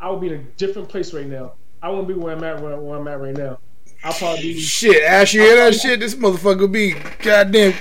[0.00, 1.52] I would be in a different place right now.
[1.82, 3.58] I wouldn't be where I'm at where, where I'm at right now.
[4.04, 6.00] I'll probably be Shit, Ash, you hear that shit?
[6.00, 7.74] This motherfucker will be goddamn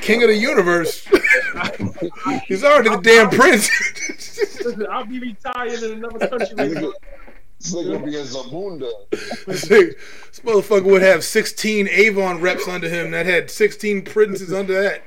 [0.00, 1.06] king of the universe.
[2.46, 3.70] He's already the damn prince.
[4.64, 6.92] listen, I'll be retired in another country right now.
[7.60, 8.90] This nigga gonna be a Zamunda.
[9.10, 15.02] this motherfucker would have 16 Avon reps under him that had 16 princes under that.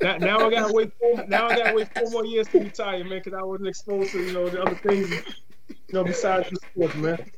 [0.00, 0.92] Now, now I gotta wait.
[0.98, 4.12] Four, now I gotta wait four more years to retire, man, because I wasn't exposed
[4.12, 7.30] to you know the other things, you know, besides the sport, man.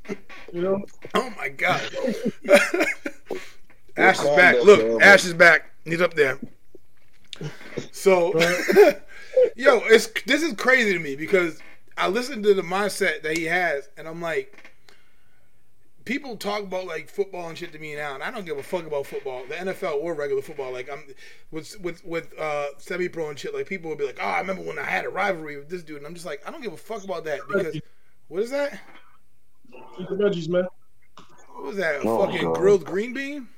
[0.52, 0.84] You know,
[1.14, 1.82] Oh my god.
[3.96, 4.62] Ash is back.
[4.62, 5.72] Look, Ash is back.
[5.84, 6.38] He's up there.
[7.90, 8.38] So,
[9.56, 11.60] yo, it's this is crazy to me because
[11.98, 14.72] I listened to the mindset that he has, and I'm like,
[16.04, 18.62] people talk about like football and shit to me now, and I don't give a
[18.62, 20.72] fuck about football, the NFL or regular football.
[20.72, 21.04] Like I'm
[21.50, 23.54] with with with uh, semi pro and shit.
[23.54, 25.82] Like people would be like, oh, I remember when I had a rivalry with this
[25.82, 27.78] dude, and I'm just like, I don't give a fuck about that because
[28.28, 28.78] what is that?
[30.00, 30.66] eat the veggies, man.
[31.54, 31.96] What was that?
[31.96, 32.56] A Oh, fucking God.
[32.56, 33.48] grilled green bean?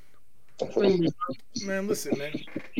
[1.64, 2.32] Man, listen, man.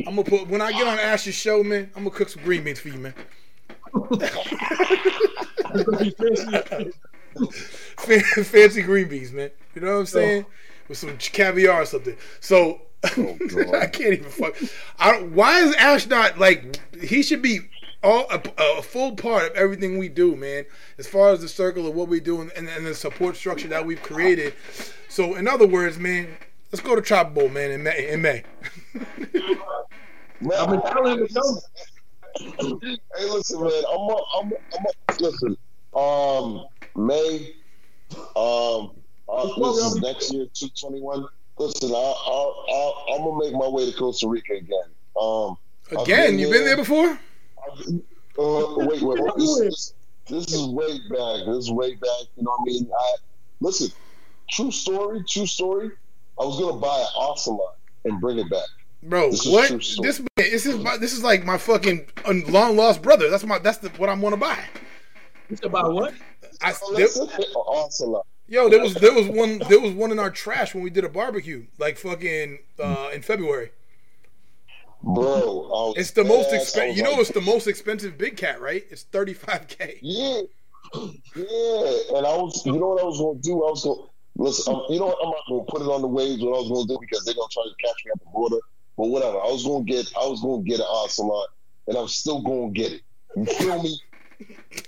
[0.05, 1.89] I'm gonna put when I get on Ash's show, man.
[1.95, 3.13] I'm gonna cook some green beans for you, man.
[7.97, 9.51] Fan- Fancy green beans, man.
[9.75, 10.45] You know what I'm saying?
[10.47, 10.51] Oh.
[10.87, 12.15] With some caviar or something.
[12.39, 12.81] So
[13.17, 13.75] oh, God.
[13.75, 14.55] I can't even fuck.
[14.99, 16.79] I don't, why is Ash not like?
[17.01, 17.61] He should be
[18.03, 20.65] all a, a full part of everything we do, man.
[20.97, 23.85] As far as the circle of what we do and, and the support structure that
[23.85, 24.53] we've created.
[25.09, 26.27] So, in other words, man,
[26.71, 28.09] let's go to Chop Bowl, man, in May.
[28.09, 28.43] In May.
[30.41, 31.59] Man, I've been telling him to go.
[32.37, 33.83] Hey, listen, man.
[33.91, 35.57] I'm, a, I'm, a, I'm a, listen.
[35.93, 36.65] Um,
[36.95, 37.53] May.
[38.35, 38.91] Um,
[39.29, 41.25] uh, this is next year, 221.
[41.57, 44.79] Listen, I, I, I, I'm gonna make my way to Costa Rica again.
[45.19, 45.57] Um,
[45.91, 47.19] I've Again, you been there before?
[48.39, 49.33] Uh, wait, wait, wait.
[49.37, 49.93] This, this,
[50.29, 51.45] this is way back.
[51.45, 52.27] This is way back.
[52.35, 52.89] You know what I mean?
[52.91, 53.15] I
[53.59, 53.91] listen.
[54.49, 55.23] True story.
[55.29, 55.91] True story.
[56.39, 58.67] I was gonna buy an Ocelot and bring it back.
[59.03, 59.67] Bro, This is what?
[59.67, 60.07] true story.
[60.07, 62.05] This this is my, this is like my fucking
[62.49, 63.29] long lost brother.
[63.29, 64.59] That's my that's the, what I'm gonna buy.
[65.49, 66.13] You said about what?
[66.61, 67.29] I, Oh, there, that's it.
[67.39, 68.25] An Ocelot.
[68.47, 71.03] yo, there was there was one there was one in our trash when we did
[71.03, 73.71] a barbecue, like fucking uh, in February.
[75.03, 76.95] Bro, I was It's the most expensive.
[76.95, 78.85] You know, like, it's the most expensive big cat, right?
[78.91, 79.97] It's thirty five k.
[80.03, 80.41] Yeah,
[80.93, 82.17] yeah.
[82.17, 83.63] And I was, you know what I was gonna do?
[83.65, 84.75] I was gonna listen.
[84.75, 85.17] Um, you know what?
[85.23, 86.43] I'm not gonna put it on the waves.
[86.43, 88.57] What I was gonna do because they're gonna try to catch me at the border.
[88.97, 89.37] But whatever.
[89.37, 90.11] I was gonna get.
[90.15, 91.49] I was gonna get an Ocelot,
[91.87, 93.01] and I'm still gonna get it.
[93.35, 93.99] You feel me?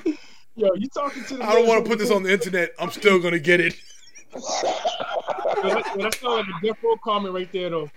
[0.55, 2.73] Yo, you talking to the I don't want to put this on the internet.
[2.77, 3.75] I'm still gonna get it.
[4.33, 4.39] Yo,
[5.69, 7.89] that- yo, that's not like a death row comment right there, though.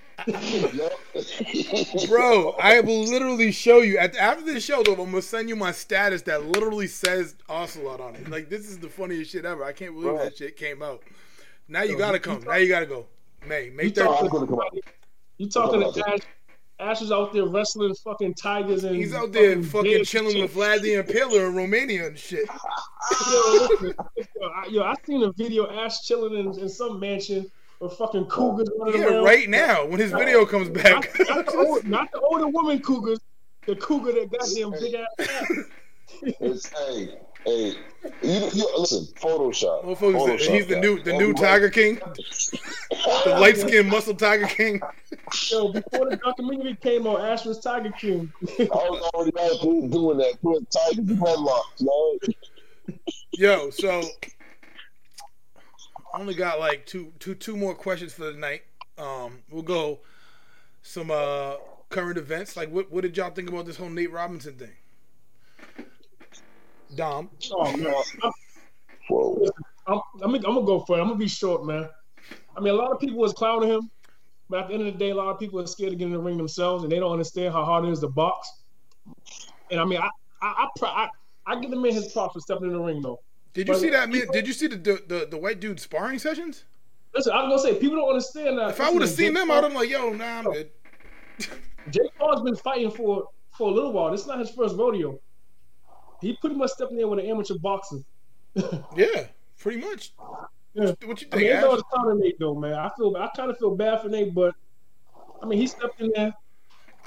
[2.08, 4.92] Bro, I will literally show you at after this show though.
[4.92, 8.28] I'm gonna send you my status that literally says Ocelot on it.
[8.28, 9.64] Like this is the funniest shit ever.
[9.64, 10.24] I can't believe Bro.
[10.24, 11.02] that shit came out.
[11.68, 12.42] Now you gotta come.
[12.44, 13.06] Now you gotta go.
[13.46, 14.80] May May You third.
[15.40, 15.96] I'm gonna come out.
[15.96, 16.18] You talking to Ash?
[16.78, 20.54] Ash is out there wrestling fucking tigers and He's out there fucking bears chilling with
[20.54, 22.46] Vlad the Impaler in Romania and shit.
[22.46, 22.48] shit.
[23.32, 23.94] Yo, listen,
[24.40, 28.26] yo, I, yo, I seen a video Ash chilling in, in some mansion with fucking
[28.26, 29.24] cougars running Yeah, around.
[29.24, 31.10] right now when his video comes back.
[31.28, 33.20] not, the old, not the older woman cougars,
[33.66, 35.06] the cougar that got them big ass.
[35.30, 35.52] ass.
[36.40, 37.74] It's hey, hey.
[38.22, 39.06] You, you listen.
[39.14, 39.84] Photoshop.
[39.84, 40.80] Motherfuckers, Photoshop he's the that.
[40.80, 41.96] new the new Tiger King,
[43.24, 44.80] the light skinned muscle Tiger King.
[45.50, 48.32] Yo, before the documentary came on, Ash was Tiger King.
[48.60, 52.98] I was already out there doing that, putting tigers in headlocks, man.
[53.32, 54.02] Yo, so
[56.14, 58.62] I only got like two two two more questions for the night.
[58.98, 59.98] Um, we'll go
[60.82, 61.54] some uh
[61.90, 62.56] current events.
[62.56, 64.72] Like, what what did y'all think about this whole Nate Robinson thing?
[66.94, 68.32] Dom, Oh man, I'm,
[69.08, 69.46] Whoa.
[69.86, 71.00] I'm, I'm, I'm gonna go for it.
[71.00, 71.88] I'm gonna be short, man.
[72.56, 73.90] I mean, a lot of people was clowning him,
[74.48, 76.06] but at the end of the day, a lot of people are scared to get
[76.06, 78.62] in the ring themselves, and they don't understand how hard it is to box.
[79.70, 80.08] And I mean, I,
[80.42, 81.08] I, I, pro- I,
[81.46, 83.20] I give the man his props for stepping in the ring, though.
[83.52, 84.08] did you But- see that?
[84.08, 86.64] man- Did you see the the, the, the white dude sparring sessions?
[87.14, 88.70] Listen, I was gonna say people don't understand that.
[88.70, 90.44] If I would have seen Jake them, Paul- I'd have been like, yo, nah, I'm
[90.44, 90.70] good.
[91.90, 94.10] Jake Paul's been fighting for for a little while.
[94.10, 95.18] This is not his first rodeo.
[96.26, 97.98] He pretty much stepped in there with an amateur boxer.
[98.96, 99.26] Yeah,
[99.58, 100.12] pretty much.
[100.74, 100.92] Yeah.
[101.04, 101.78] What you I mean, think, it's all Ash?
[101.78, 102.72] the counter Nate though, man.
[102.72, 104.54] I feel I kind of feel bad for Nate, but
[105.42, 106.32] I mean, he stepped in there.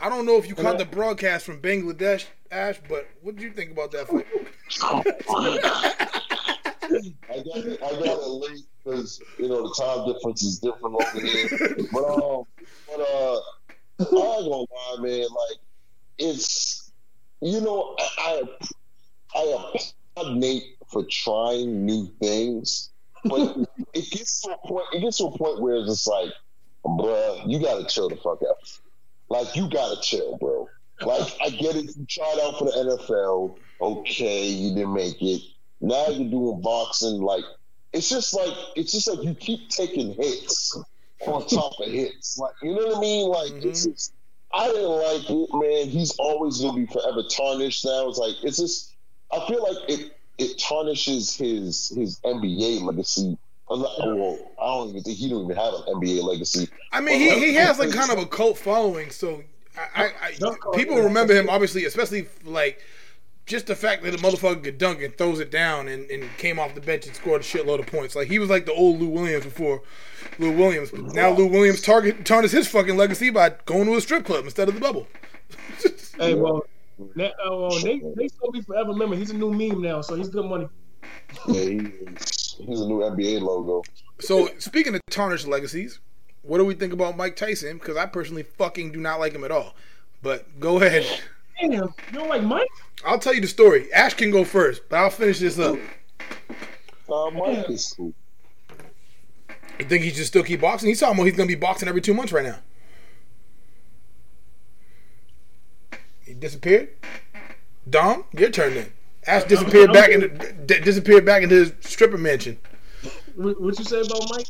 [0.01, 3.51] I don't know if you caught the broadcast from Bangladesh, Ash, but what did you
[3.51, 4.27] think about that fight?
[6.89, 7.83] I got it.
[7.83, 11.49] I got it late because you know the time difference is different over here.
[11.91, 12.43] But um,
[12.87, 13.39] but uh,
[13.99, 15.21] I ain't gonna lie, man.
[15.21, 15.57] Like
[16.19, 16.91] it's
[17.41, 18.43] you know I
[19.35, 19.73] I,
[20.15, 22.89] applaud Nate for trying new things,
[23.25, 23.57] but
[23.93, 24.85] it gets to a point.
[24.93, 26.31] It gets to a point where it's just like,
[26.85, 28.57] bruh, you gotta chill the fuck out.
[29.29, 30.67] Like you gotta chill, bro.
[31.01, 31.95] Like I get it.
[31.95, 33.55] You tried out for the NFL.
[33.81, 35.41] Okay, you didn't make it.
[35.79, 37.21] Now you're doing boxing.
[37.21, 37.43] Like
[37.93, 40.77] it's just like it's just like you keep taking hits
[41.25, 42.37] on top of hits.
[42.37, 43.29] Like you know what I mean?
[43.29, 43.69] Like mm-hmm.
[43.69, 44.13] it's just
[44.53, 45.89] I didn't like it, man.
[45.89, 48.09] He's always gonna be forever tarnished now.
[48.09, 48.95] It's like it's just
[49.31, 53.37] I feel like it it tarnishes his his NBA legacy.
[53.69, 56.67] Well, I don't even think he don't even have an NBA legacy.
[56.91, 59.43] I mean, he, he has like kind of a cult following, so
[59.77, 62.81] I, I, I people remember him obviously, especially like
[63.45, 66.59] just the fact that the motherfucker could dunk and throws it down and, and came
[66.59, 68.15] off the bench and scored a shitload of points.
[68.15, 69.81] Like he was like the old Lou Williams before
[70.37, 70.91] Lou Williams.
[70.91, 74.45] But now Lou Williams target tarnished his fucking legacy by going to a strip club
[74.45, 75.07] instead of the bubble.
[76.17, 76.65] hey, well,
[77.15, 79.15] that, uh, well, they they still be forever remember.
[79.15, 80.67] He's a new meme now, so he's good money.
[81.47, 83.83] Yeah, he's, he's a new NBA logo.
[84.19, 85.99] So speaking of tarnished legacies,
[86.41, 87.77] what do we think about Mike Tyson?
[87.77, 89.75] Because I personally fucking do not like him at all.
[90.21, 91.05] But go ahead.
[91.59, 92.67] Damn, you don't like Mike?
[93.05, 93.91] I'll tell you the story.
[93.93, 95.77] Ash can go first, but I'll finish this up.
[97.09, 98.13] Uh, Mike is cool.
[99.79, 100.89] You think he should still keep boxing?
[100.89, 102.59] He's talking about he's gonna be boxing every two months right now.
[106.29, 106.89] He disappeared.
[107.89, 108.91] Dom, your turn then.
[109.25, 112.59] Ash disappeared back into d- disappeared back into his stripper mansion.
[113.35, 114.45] What you say about Mike?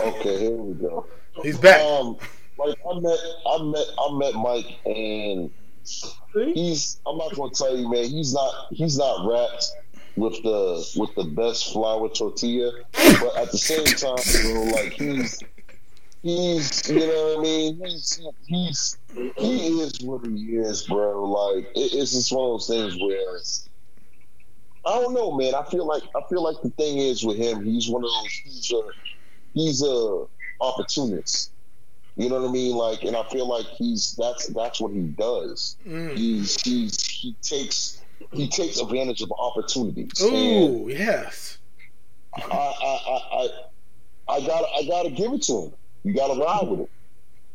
[0.00, 1.06] Okay, here we go.
[1.44, 1.80] He's back.
[1.80, 2.16] Um,
[2.58, 5.48] like I met, I met, I met Mike, and
[6.54, 6.98] he's.
[7.06, 8.06] I'm not gonna tell you, man.
[8.06, 8.52] He's not.
[8.72, 9.66] He's not wrapped
[10.16, 14.94] with the with the best flour tortilla, but at the same time, you know, like
[14.94, 15.38] he's
[16.24, 17.80] he's you know what I mean.
[17.84, 18.98] He's he's
[19.36, 21.24] he is what he is, bro.
[21.24, 23.38] Like it, it's just one of those things where.
[24.86, 25.54] I don't know, man.
[25.54, 28.32] I feel like I feel like the thing is with him, he's one of those.
[28.44, 28.82] He's a
[29.54, 30.26] he's a
[30.60, 31.52] opportunist.
[32.16, 32.76] You know what I mean?
[32.76, 35.76] Like, and I feel like he's that's that's what he does.
[35.86, 36.16] Mm.
[36.16, 38.02] He's he's he takes
[38.32, 40.12] he takes advantage of opportunities.
[40.20, 41.58] Oh yes.
[42.36, 43.48] I I I
[44.28, 45.72] I, I got I gotta give it to him.
[46.04, 46.90] You gotta ride with it.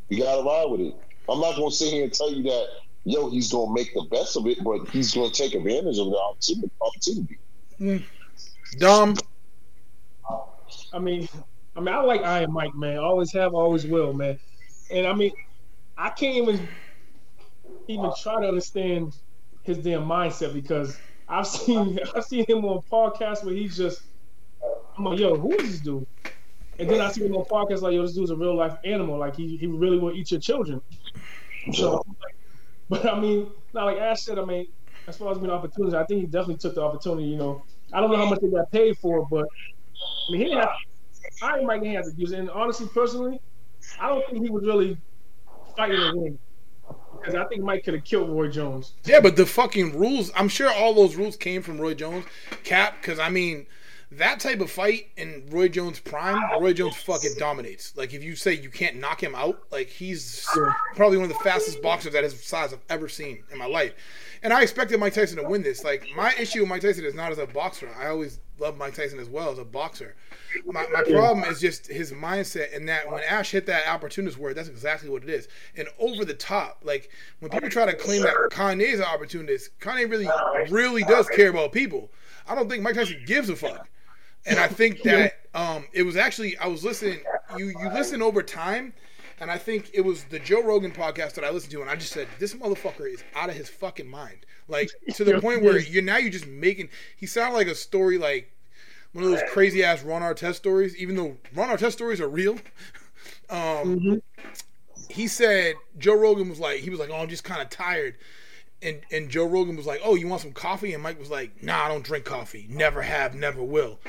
[0.10, 0.96] You gotta ride with it.
[1.30, 2.68] I'm not gonna sit here and tell you that
[3.06, 6.20] yo he's gonna make the best of it, but he's gonna take advantage of the
[6.82, 7.38] opportunity.
[7.80, 8.04] Mm.
[8.78, 9.16] Dom.
[10.92, 11.30] I mean,
[11.76, 12.98] I mean, I like Iron Mike, man.
[12.98, 14.40] Always have, always will, man.
[14.92, 15.32] And I mean,
[15.98, 16.68] I can't even
[17.88, 19.16] even try to understand
[19.64, 20.98] his damn mindset because
[21.28, 24.02] I've seen I've seen him on podcasts where he's just
[24.98, 26.08] I'm like, yo, who is this dude?
[26.80, 29.18] And then I see him on podcasts like, yo, this dude's a real life animal.
[29.18, 30.82] Like he he really will eat your children.
[31.74, 32.06] So,
[32.90, 34.40] but I mean, not like Ash said.
[34.40, 34.68] I mean,
[35.08, 37.28] as far as being opportunity, I think he definitely took the opportunity.
[37.28, 40.46] You know, I don't know how much they got paid for, but I mean, he
[40.46, 40.70] didn't have,
[41.42, 42.40] I might have to use it.
[42.40, 43.42] And honestly, personally,
[44.00, 44.98] I don't think he was really
[45.76, 46.40] fighting to win.
[47.20, 48.94] Because I think Mike could have killed Roy Jones.
[49.04, 52.26] Yeah, but the fucking rules, I'm sure all those rules came from Roy Jones.
[52.64, 53.66] Cap, because I mean,
[54.12, 57.96] that type of fight in Roy Jones' prime, Roy Jones fucking dominates.
[57.96, 60.48] Like, if you say you can't knock him out, like, he's
[60.96, 63.94] probably one of the fastest boxers at his size I've ever seen in my life.
[64.42, 65.84] And I expected Mike Tyson to win this.
[65.84, 67.90] Like, my issue with Mike Tyson is not as a boxer.
[68.00, 70.16] I always love Mike Tyson as well as a boxer.
[70.66, 74.56] My, my problem is just his mindset, and that when Ash hit that opportunist word,
[74.56, 75.48] that's exactly what it is.
[75.78, 80.10] And over the top, like when people try to claim that Kanye's an opportunist, Kanye
[80.10, 80.28] really,
[80.70, 82.12] really does care about people.
[82.48, 83.88] I don't think Mike Tyson gives a fuck.
[84.46, 87.20] And I think that um, it was actually I was listening.
[87.58, 88.94] You you listen over time,
[89.40, 91.96] and I think it was the Joe Rogan podcast that I listened to, and I
[91.96, 94.46] just said this motherfucker is out of his fucking mind.
[94.68, 96.90] Like to the point where you're now you're just making.
[97.16, 98.52] He sounded like a story like
[99.14, 102.54] one of those crazy ass Ron Artest stories, even though Ron Artest stories are real.
[103.50, 104.16] um, mm-hmm.
[105.10, 108.16] He said Joe Rogan was like, he was like, oh, I'm just kind of tired.
[108.82, 111.62] And, and Joe Rogan was like, "Oh, you want some coffee?" And Mike was like,
[111.62, 112.66] "Nah, I don't drink coffee.
[112.70, 114.00] Never have, never will."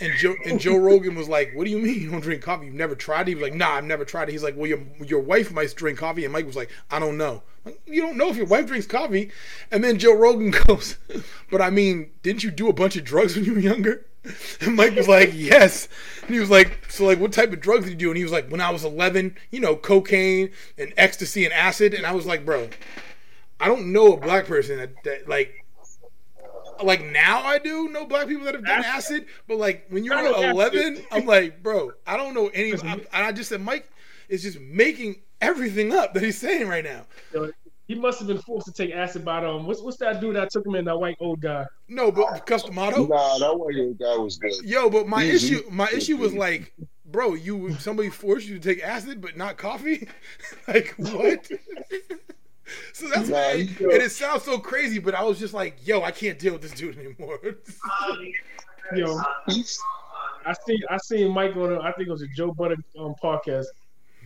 [0.00, 2.66] And Joe and Joe Rogan was like, "What do you mean you don't drink coffee?
[2.66, 4.66] You've never tried it?" He was like, "Nah, I've never tried it." He's like, "Well,
[4.66, 8.02] your your wife might drink coffee." And Mike was like, "I don't know." Like, you
[8.02, 9.30] don't know if your wife drinks coffee.
[9.72, 10.96] And then Joe Rogan goes,
[11.50, 14.06] "But I mean, didn't you do a bunch of drugs when you were younger?"
[14.60, 15.88] And Mike was like, yes.
[16.22, 18.08] And he was like, so like, what type of drugs did you do?
[18.08, 21.92] And he was like, when I was 11, you know, cocaine and ecstasy and acid.
[21.92, 22.70] And I was like, bro,
[23.60, 25.64] I don't know a black person that, that like,
[26.82, 30.14] like now I do know black people that have done acid, but like when you're
[30.14, 32.74] I know 11, I'm like, bro, I don't know any.
[32.74, 33.88] I, and I just said Mike
[34.28, 37.06] is just making everything up that he's saying right now.
[37.86, 39.66] He must have been forced to take acid by um.
[39.66, 40.86] What's what's that dude that took him in?
[40.86, 41.66] That white old guy.
[41.88, 43.06] No, but Cus D'Amato.
[43.06, 44.54] Nah, that white old guy was good.
[44.64, 45.56] Yo, but my Easy.
[45.56, 46.72] issue, my issue was like,
[47.04, 50.08] bro, you somebody forced you to take acid, but not coffee.
[50.68, 51.50] like what?
[52.92, 55.76] so that's Nah, why, he- and it sounds so crazy, but I was just like,
[55.86, 57.38] yo, I can't deal with this dude anymore.
[58.94, 59.18] Yo,
[60.46, 63.14] I see I seen Mike on a, I think it was a Joe Budden um,
[63.22, 63.64] podcast.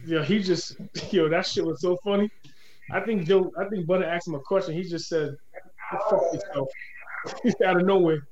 [0.05, 0.77] Yo, he just
[1.13, 2.29] yo that shit was so funny.
[2.91, 4.75] I think Joe I think Budden asked him a question.
[4.75, 5.37] He just said,
[5.93, 6.69] "Go "Fuck yourself,"
[7.65, 8.27] out of nowhere.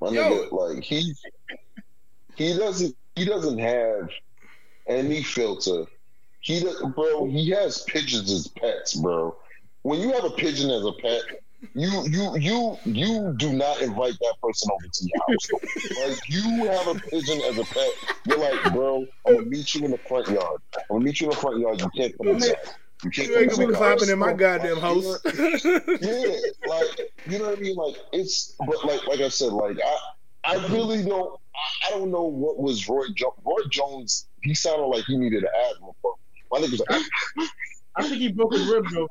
[0.00, 0.22] my Yo.
[0.48, 1.14] nigga, like he
[2.34, 4.10] he doesn't he doesn't have
[4.86, 5.86] any filter.
[6.46, 7.26] He does, bro.
[7.26, 9.36] He has pigeons as pets, bro.
[9.82, 11.22] When you have a pigeon as a pet,
[11.74, 16.08] you you you you do not invite that person over to your house.
[16.08, 17.90] like you have a pigeon as a pet,
[18.26, 20.60] you're like, bro, I'm gonna meet you in the front yard.
[20.76, 21.80] I'm gonna meet you in the front yard.
[21.80, 22.54] You can't come inside.
[23.02, 25.18] You can't you ain't gonna be clapping in my goddamn house.
[25.24, 26.36] yeah,
[26.68, 27.74] like you know what I mean.
[27.74, 32.12] Like it's, but like like I said, like I I really don't I, I don't
[32.12, 33.34] know what was Roy Jones.
[33.44, 36.15] Roy Jones, he sounded like he needed an asthma pump.
[36.50, 37.48] My nigga was like,
[37.96, 39.08] I think he broke his rib though.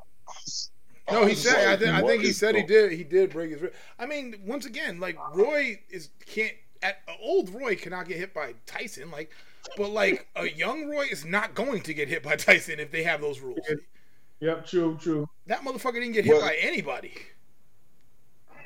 [1.10, 1.68] No, he said.
[1.68, 2.92] I, th- I think he said he did.
[2.92, 3.72] He did break his rib.
[3.98, 6.52] I mean, once again, like Roy is can't.
[6.82, 9.10] At old Roy cannot get hit by Tyson.
[9.10, 9.30] Like,
[9.76, 13.02] but like a young Roy is not going to get hit by Tyson if they
[13.04, 13.58] have those rules.
[14.40, 15.28] Yep, true, true.
[15.46, 17.14] That motherfucker didn't get hit Well- by anybody.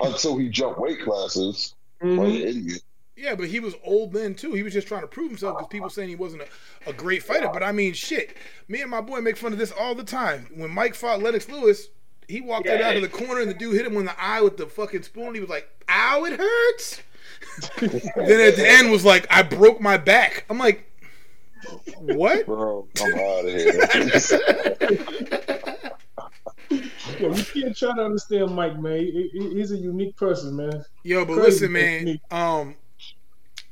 [0.00, 1.74] until he jumped weight classes.
[2.02, 2.18] Mhm.
[2.18, 2.82] Like an idiot.
[3.16, 4.52] Yeah, but he was old then too.
[4.54, 7.22] He was just trying to prove himself because people saying he wasn't a, a great
[7.22, 7.50] fighter.
[7.52, 8.36] But I mean, shit.
[8.68, 10.46] Me and my boy make fun of this all the time.
[10.54, 11.88] When Mike fought Lennox Lewis,
[12.28, 14.40] he walked it out of the corner and the dude hit him in the eye
[14.40, 15.34] with the fucking spoon.
[15.34, 17.02] He was like, "Ow, it hurts."
[18.16, 20.86] then at the end was like, "I broke my back." I'm like,
[21.98, 25.30] "What?" Bro, I'm out of here.
[27.18, 28.98] Yo, you can't try to understand Mike, man.
[29.00, 30.84] He- he- he's a unique person, man.
[31.02, 31.98] Yo, but Crazy listen, man.
[31.98, 32.20] technique.
[32.30, 32.76] Um,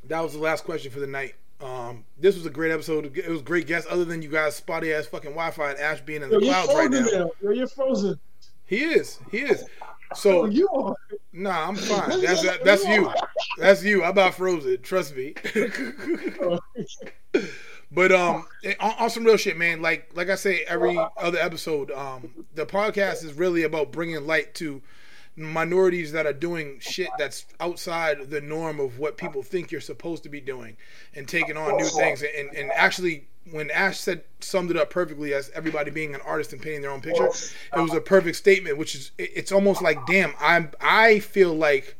[0.08, 1.34] that was the last question for the night.
[1.60, 3.16] Um, this was a great episode.
[3.16, 3.90] It was great guests.
[3.90, 6.74] Other than you guys spotty ass fucking Wi-Fi and Ash being in the you're clouds
[6.74, 7.30] right now.
[7.42, 8.18] Yo, you're frozen.
[8.66, 9.18] He is.
[9.30, 9.64] He is.
[9.82, 10.94] Oh, So you are.
[11.32, 12.20] nah, I'm fine.
[12.20, 13.10] That's that's you.
[13.58, 14.04] That's you.
[14.04, 14.80] I'm not frozen.
[14.82, 15.34] Trust me.
[17.90, 18.46] but um,
[18.80, 19.82] on, on some real shit, man.
[19.82, 24.54] Like like I say every other episode, um, the podcast is really about bringing light
[24.56, 24.80] to
[25.38, 30.22] minorities that are doing shit that's outside the norm of what people think you're supposed
[30.24, 30.76] to be doing
[31.14, 32.22] and taking on new things.
[32.22, 36.52] And, and actually when ash said summed it up perfectly as everybody being an artist
[36.52, 39.98] and painting their own picture it was a perfect statement which is it's almost like
[40.06, 41.96] damn i'm i feel like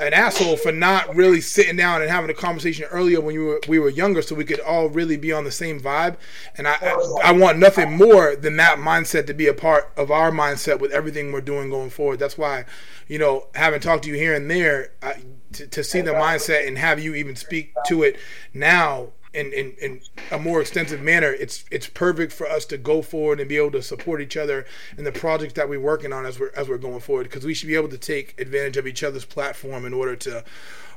[0.00, 3.60] an asshole for not really sitting down and having a conversation earlier when you were
[3.68, 6.16] we were younger, so we could all really be on the same vibe.
[6.56, 10.10] And I I, I want nothing more than that mindset to be a part of
[10.10, 12.18] our mindset with everything we're doing going forward.
[12.18, 12.64] That's why,
[13.08, 15.22] you know, having talked to you here and there, I,
[15.52, 18.18] to, to see the mindset and have you even speak to it
[18.54, 20.00] now in, in, in
[20.30, 23.72] a more extensive manner, it's it's perfect for us to go forward and be able
[23.72, 24.66] to support each other
[24.98, 27.24] in the projects that we're working on as we're as we're going forward.
[27.24, 30.44] Because we should be able to take advantage of each other's platform in order to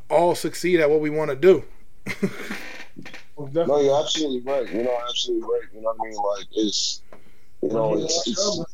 [0.09, 1.63] all succeed at what we want to do.
[3.37, 4.71] No, you're absolutely right.
[4.71, 5.61] You know, absolutely right.
[5.73, 6.17] You know what I mean?
[6.17, 7.01] Like it's,
[7.61, 8.65] you know, it's it's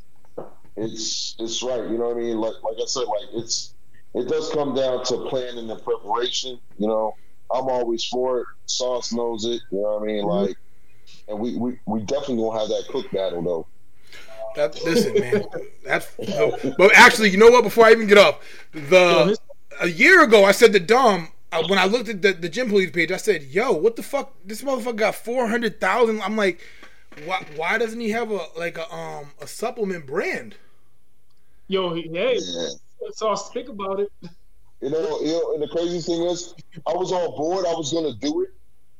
[0.75, 1.83] it's it's right.
[1.89, 2.37] You know what I mean?
[2.37, 3.73] Like like I said, like it's
[4.13, 6.59] it does come down to planning and preparation.
[6.77, 7.15] You know,
[7.51, 8.47] I'm always for it.
[8.65, 9.61] Sauce knows it.
[9.71, 10.23] You know what I mean?
[10.25, 10.47] Mhm.
[10.47, 10.57] Like,
[11.27, 13.67] and we we we definitely gonna have that cook battle though.
[14.55, 15.43] That, listen, man.
[15.85, 16.07] That's
[16.77, 17.63] but actually, you know what?
[17.63, 18.41] Before I even get up,
[18.73, 19.37] the
[19.81, 22.69] a year ago, I said to Dom uh, when I looked at the, the Gym
[22.69, 24.33] Bullies page, I said, "Yo, what the fuck?
[24.45, 26.21] This motherfucker got four hundred thousand.
[26.21, 26.59] I'm like,
[27.25, 27.45] why?
[27.55, 30.55] Why doesn't he have a like a um a supplement brand?
[31.67, 32.67] Yo, he- hey, Yeah.
[33.13, 34.11] so think about it.
[34.81, 36.53] You know, you know, and the crazy thing is,
[36.87, 37.65] I was on board.
[37.67, 38.49] I was gonna do it,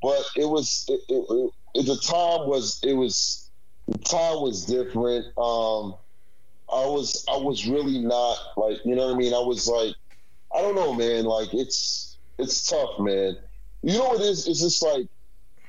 [0.01, 3.49] but it was it, it, it, the time was it was
[3.87, 5.25] the time was different.
[5.37, 5.95] Um,
[6.71, 9.33] I was I was really not like you know what I mean.
[9.33, 9.95] I was like,
[10.53, 11.23] I don't know, man.
[11.23, 13.37] Like it's it's tough, man.
[13.81, 14.47] You know what it is?
[14.47, 15.07] It's just like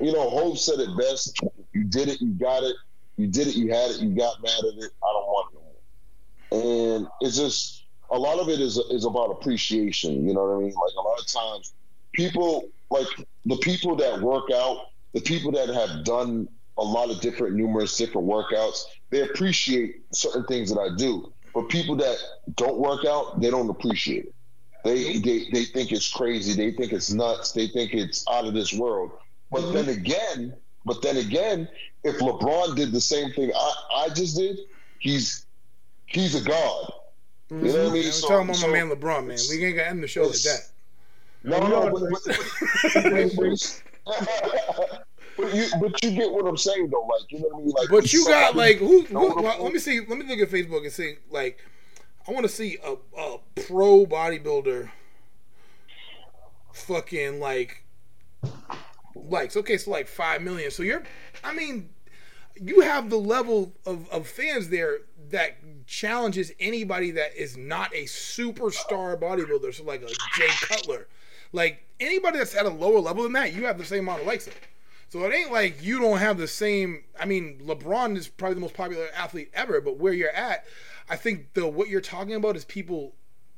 [0.00, 1.38] you know, Hope said it best.
[1.72, 2.74] You did it, you got it.
[3.16, 4.00] You did it, you had it.
[4.00, 4.90] You got mad at it.
[5.04, 6.56] I don't want it.
[6.56, 7.79] And it's just
[8.10, 10.26] a lot of it is is about appreciation.
[10.26, 10.74] You know what I mean?
[10.74, 11.72] Like a lot of times,
[12.12, 13.06] people like
[13.46, 17.96] the people that work out, the people that have done a lot of different, numerous
[17.96, 21.32] different workouts, they appreciate certain things that I do.
[21.54, 22.16] But people that
[22.54, 24.34] don't work out, they don't appreciate it.
[24.82, 26.54] They, they they think it's crazy.
[26.54, 27.52] They think it's nuts.
[27.52, 29.10] They think it's out of this world.
[29.50, 29.74] But mm-hmm.
[29.74, 30.54] then again,
[30.86, 31.68] but then again,
[32.02, 34.58] if LeBron did the same thing I, I just did,
[34.98, 35.44] he's
[36.06, 36.92] he's a god.
[37.50, 37.66] Mm-hmm.
[37.66, 38.06] You know what I mean?
[38.06, 39.38] I'm so, talking about so, my man LeBron, man.
[39.50, 40.60] We ain't gonna end the show like that.
[41.42, 42.36] No, no, but, but,
[45.36, 47.74] but, you but you get what I'm saying though, like you know what I mean?
[47.76, 49.02] Like, but you got like who?
[49.02, 50.00] who well, let me see.
[50.00, 51.58] Let me look at Facebook and see like
[52.28, 54.90] I want to see a, a pro bodybuilder
[56.72, 57.84] fucking like
[59.14, 59.56] likes.
[59.56, 60.70] Okay, so like five million.
[60.70, 61.02] So you're,
[61.42, 61.88] I mean,
[62.54, 64.98] you have the level of, of fans there
[65.30, 69.74] that challenges anybody that is not a superstar bodybuilder.
[69.74, 71.08] So like a Jay Cutler,
[71.52, 74.26] like anybody that's at a lower level than that, you have the same amount of
[74.26, 74.48] likes.
[75.08, 77.02] So it ain't like you don't have the same.
[77.18, 80.64] I mean, LeBron is probably the most popular athlete ever, but where you're at,
[81.08, 83.14] I think the what you're talking about is people.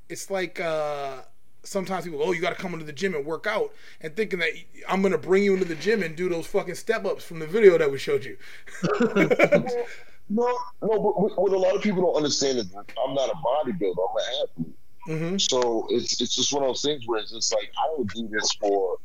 [0.08, 1.22] It's like uh,
[1.62, 4.38] sometimes people, oh, you got to come into the gym and work out, and thinking
[4.38, 4.50] that
[4.88, 7.46] I'm gonna bring you into the gym and do those fucking step ups from the
[7.46, 8.36] video that we showed you.
[10.32, 13.96] no, no, but what a lot of people don't understand is I'm not a bodybuilder.
[14.10, 14.76] I'm an athlete.
[15.08, 15.38] Mm-hmm.
[15.38, 18.28] So it's it's just one of those things where it's just like I don't do
[18.28, 18.98] this for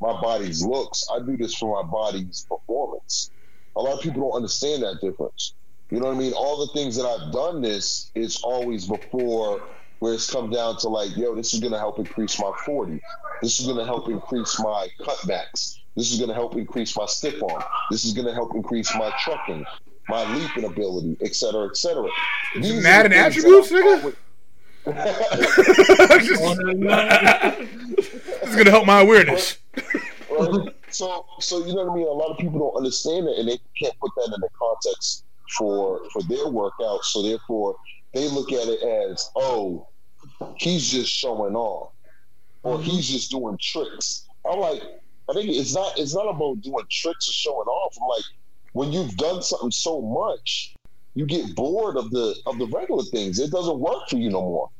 [0.00, 1.06] my body's looks.
[1.12, 3.30] I do this for my body's performance.
[3.76, 5.54] A lot of people don't understand that difference.
[5.90, 6.32] You know what I mean?
[6.32, 9.62] All the things that I've done this is always before
[10.00, 13.00] where it's come down to like, yo, this is gonna help increase my 40.
[13.40, 15.78] This is gonna help increase my cutbacks.
[15.96, 17.62] This is gonna help increase my stiff arm.
[17.90, 19.64] This is gonna help increase my trucking,
[20.08, 22.08] my leaping ability, et cetera, et cetera.
[22.54, 24.14] These Madden attributes, nigga?
[24.84, 26.28] this
[28.42, 29.56] is gonna help my awareness.
[30.30, 30.74] Right?
[30.90, 32.06] So, so you know what I mean.
[32.06, 35.24] A lot of people don't understand it, and they can't put that in the context
[35.56, 37.02] for for their workout.
[37.04, 37.76] So therefore,
[38.12, 39.88] they look at it as, oh,
[40.56, 41.92] he's just showing off,
[42.62, 42.84] or mm-hmm.
[42.84, 44.26] he's just doing tricks.
[44.48, 44.82] I'm like,
[45.30, 47.96] I think it's not it's not about doing tricks or showing off.
[48.00, 48.24] I'm like,
[48.74, 50.74] when you've done something so much,
[51.14, 53.38] you get bored of the of the regular things.
[53.38, 54.70] It doesn't work for you no more.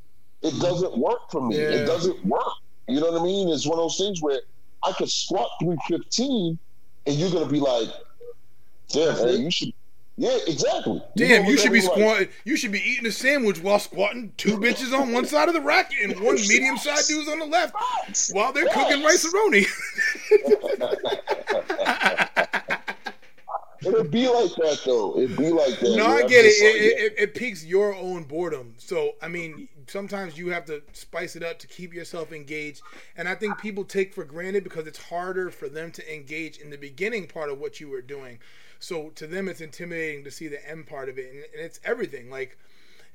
[0.43, 0.63] It mm-hmm.
[0.63, 1.57] doesn't work for me.
[1.57, 1.71] Yeah.
[1.71, 2.43] It doesn't work.
[2.89, 3.49] You know what I mean?
[3.49, 4.41] It's one of those things where
[4.83, 6.59] I could squat 315
[7.07, 7.89] and you're gonna be like,
[8.89, 9.73] damn, man, you should
[10.17, 11.03] yeah, exactly.
[11.17, 12.05] Damn, you, know you should be squatting.
[12.05, 12.33] Like?
[12.45, 15.61] You should be eating a sandwich while squatting two bitches on one side of the
[15.61, 17.75] rack and one medium sized dude's on the left
[18.33, 19.25] while they're cooking rice
[24.05, 25.17] It'd be like that though.
[25.17, 25.97] It'd be like that.
[25.97, 26.49] No, I get it.
[26.49, 27.15] It, it.
[27.19, 28.75] it piques your own boredom.
[28.77, 32.83] So I mean, sometimes you have to spice it up to keep yourself engaged.
[33.17, 36.69] And I think people take for granted because it's harder for them to engage in
[36.69, 38.41] the beginning part of what you were doing.
[38.79, 41.81] So to them, it's intimidating to see the end part of it, and, and it's
[41.85, 42.29] everything.
[42.29, 42.59] Like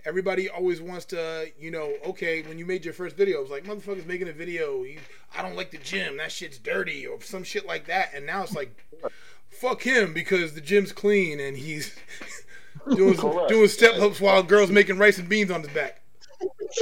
[0.05, 3.51] everybody always wants to, you know, okay, when you made your first video, it was
[3.51, 4.81] like motherfuckers making a video.
[4.83, 4.99] You,
[5.37, 6.17] I don't like the gym.
[6.17, 8.11] That shit's dirty, or some shit like that.
[8.15, 8.75] And now it's like,
[9.49, 11.95] fuck him because the gym's clean and he's
[12.95, 13.15] doing
[13.47, 16.01] doing step ups while girls making rice and beans on his back.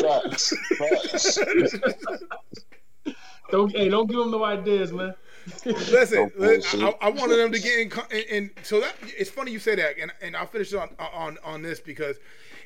[0.02, 0.54] Facts.
[0.78, 1.40] Facts.
[3.52, 5.14] don't hey, don't give him no ideas, man.
[5.66, 9.60] Listen, I, I, wanted them to get in, and, and, so that it's funny you
[9.60, 12.18] say that, and, and I'll finish on on on this because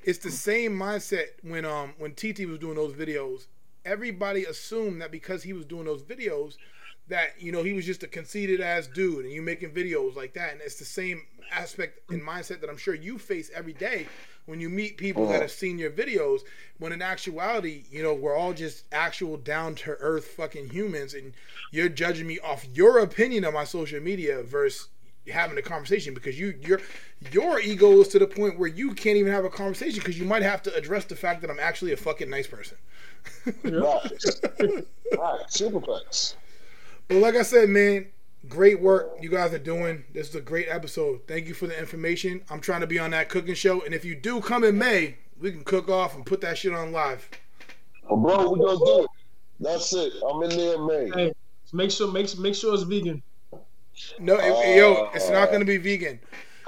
[0.03, 3.47] it's the same mindset when um when TT was doing those videos.
[3.85, 6.57] Everybody assumed that because he was doing those videos,
[7.11, 10.33] that you know he was just a conceited ass dude, and you making videos like
[10.33, 11.21] that, and it's the same
[11.51, 14.07] aspect and mindset that I'm sure you face every day
[14.45, 16.39] when you meet people that have seen your videos,
[16.79, 21.33] when in actuality, you know, we're all just actual down to earth fucking humans, and
[21.71, 24.87] you're judging me off your opinion of my social media versus
[25.31, 26.79] having a conversation because you your
[27.31, 30.25] your ego is to the point where you can't even have a conversation because you
[30.25, 32.77] might have to address the fact that I'm actually a fucking nice person.
[33.63, 34.11] right.
[35.17, 35.41] right.
[35.51, 35.79] Super
[37.11, 37.23] flex.
[37.23, 38.07] But like I said, man,
[38.47, 40.03] great work you guys are doing.
[40.13, 41.21] This is a great episode.
[41.27, 42.41] Thank you for the information.
[42.49, 45.17] I'm trying to be on that cooking show, and if you do come in May,
[45.39, 47.29] we can cook off and put that shit on live.
[48.09, 49.09] Well, bro, we gonna do it.
[49.59, 50.13] That's it.
[50.27, 51.11] I'm in there in May.
[51.13, 51.33] Hey,
[51.73, 53.21] make sure make make sure it's vegan.
[54.19, 56.19] No, uh, yo, it's not gonna be vegan.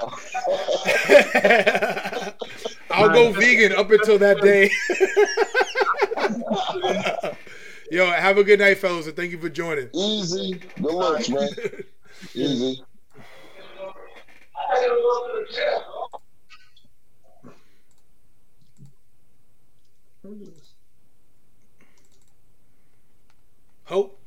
[2.90, 4.70] I'll go vegan up until that day.
[7.94, 9.88] Yo, have a good night, fellas, and thank you for joining.
[9.94, 10.60] Easy.
[10.82, 11.48] Good lunch, man.
[12.34, 12.82] Easy.
[23.84, 24.23] Hope.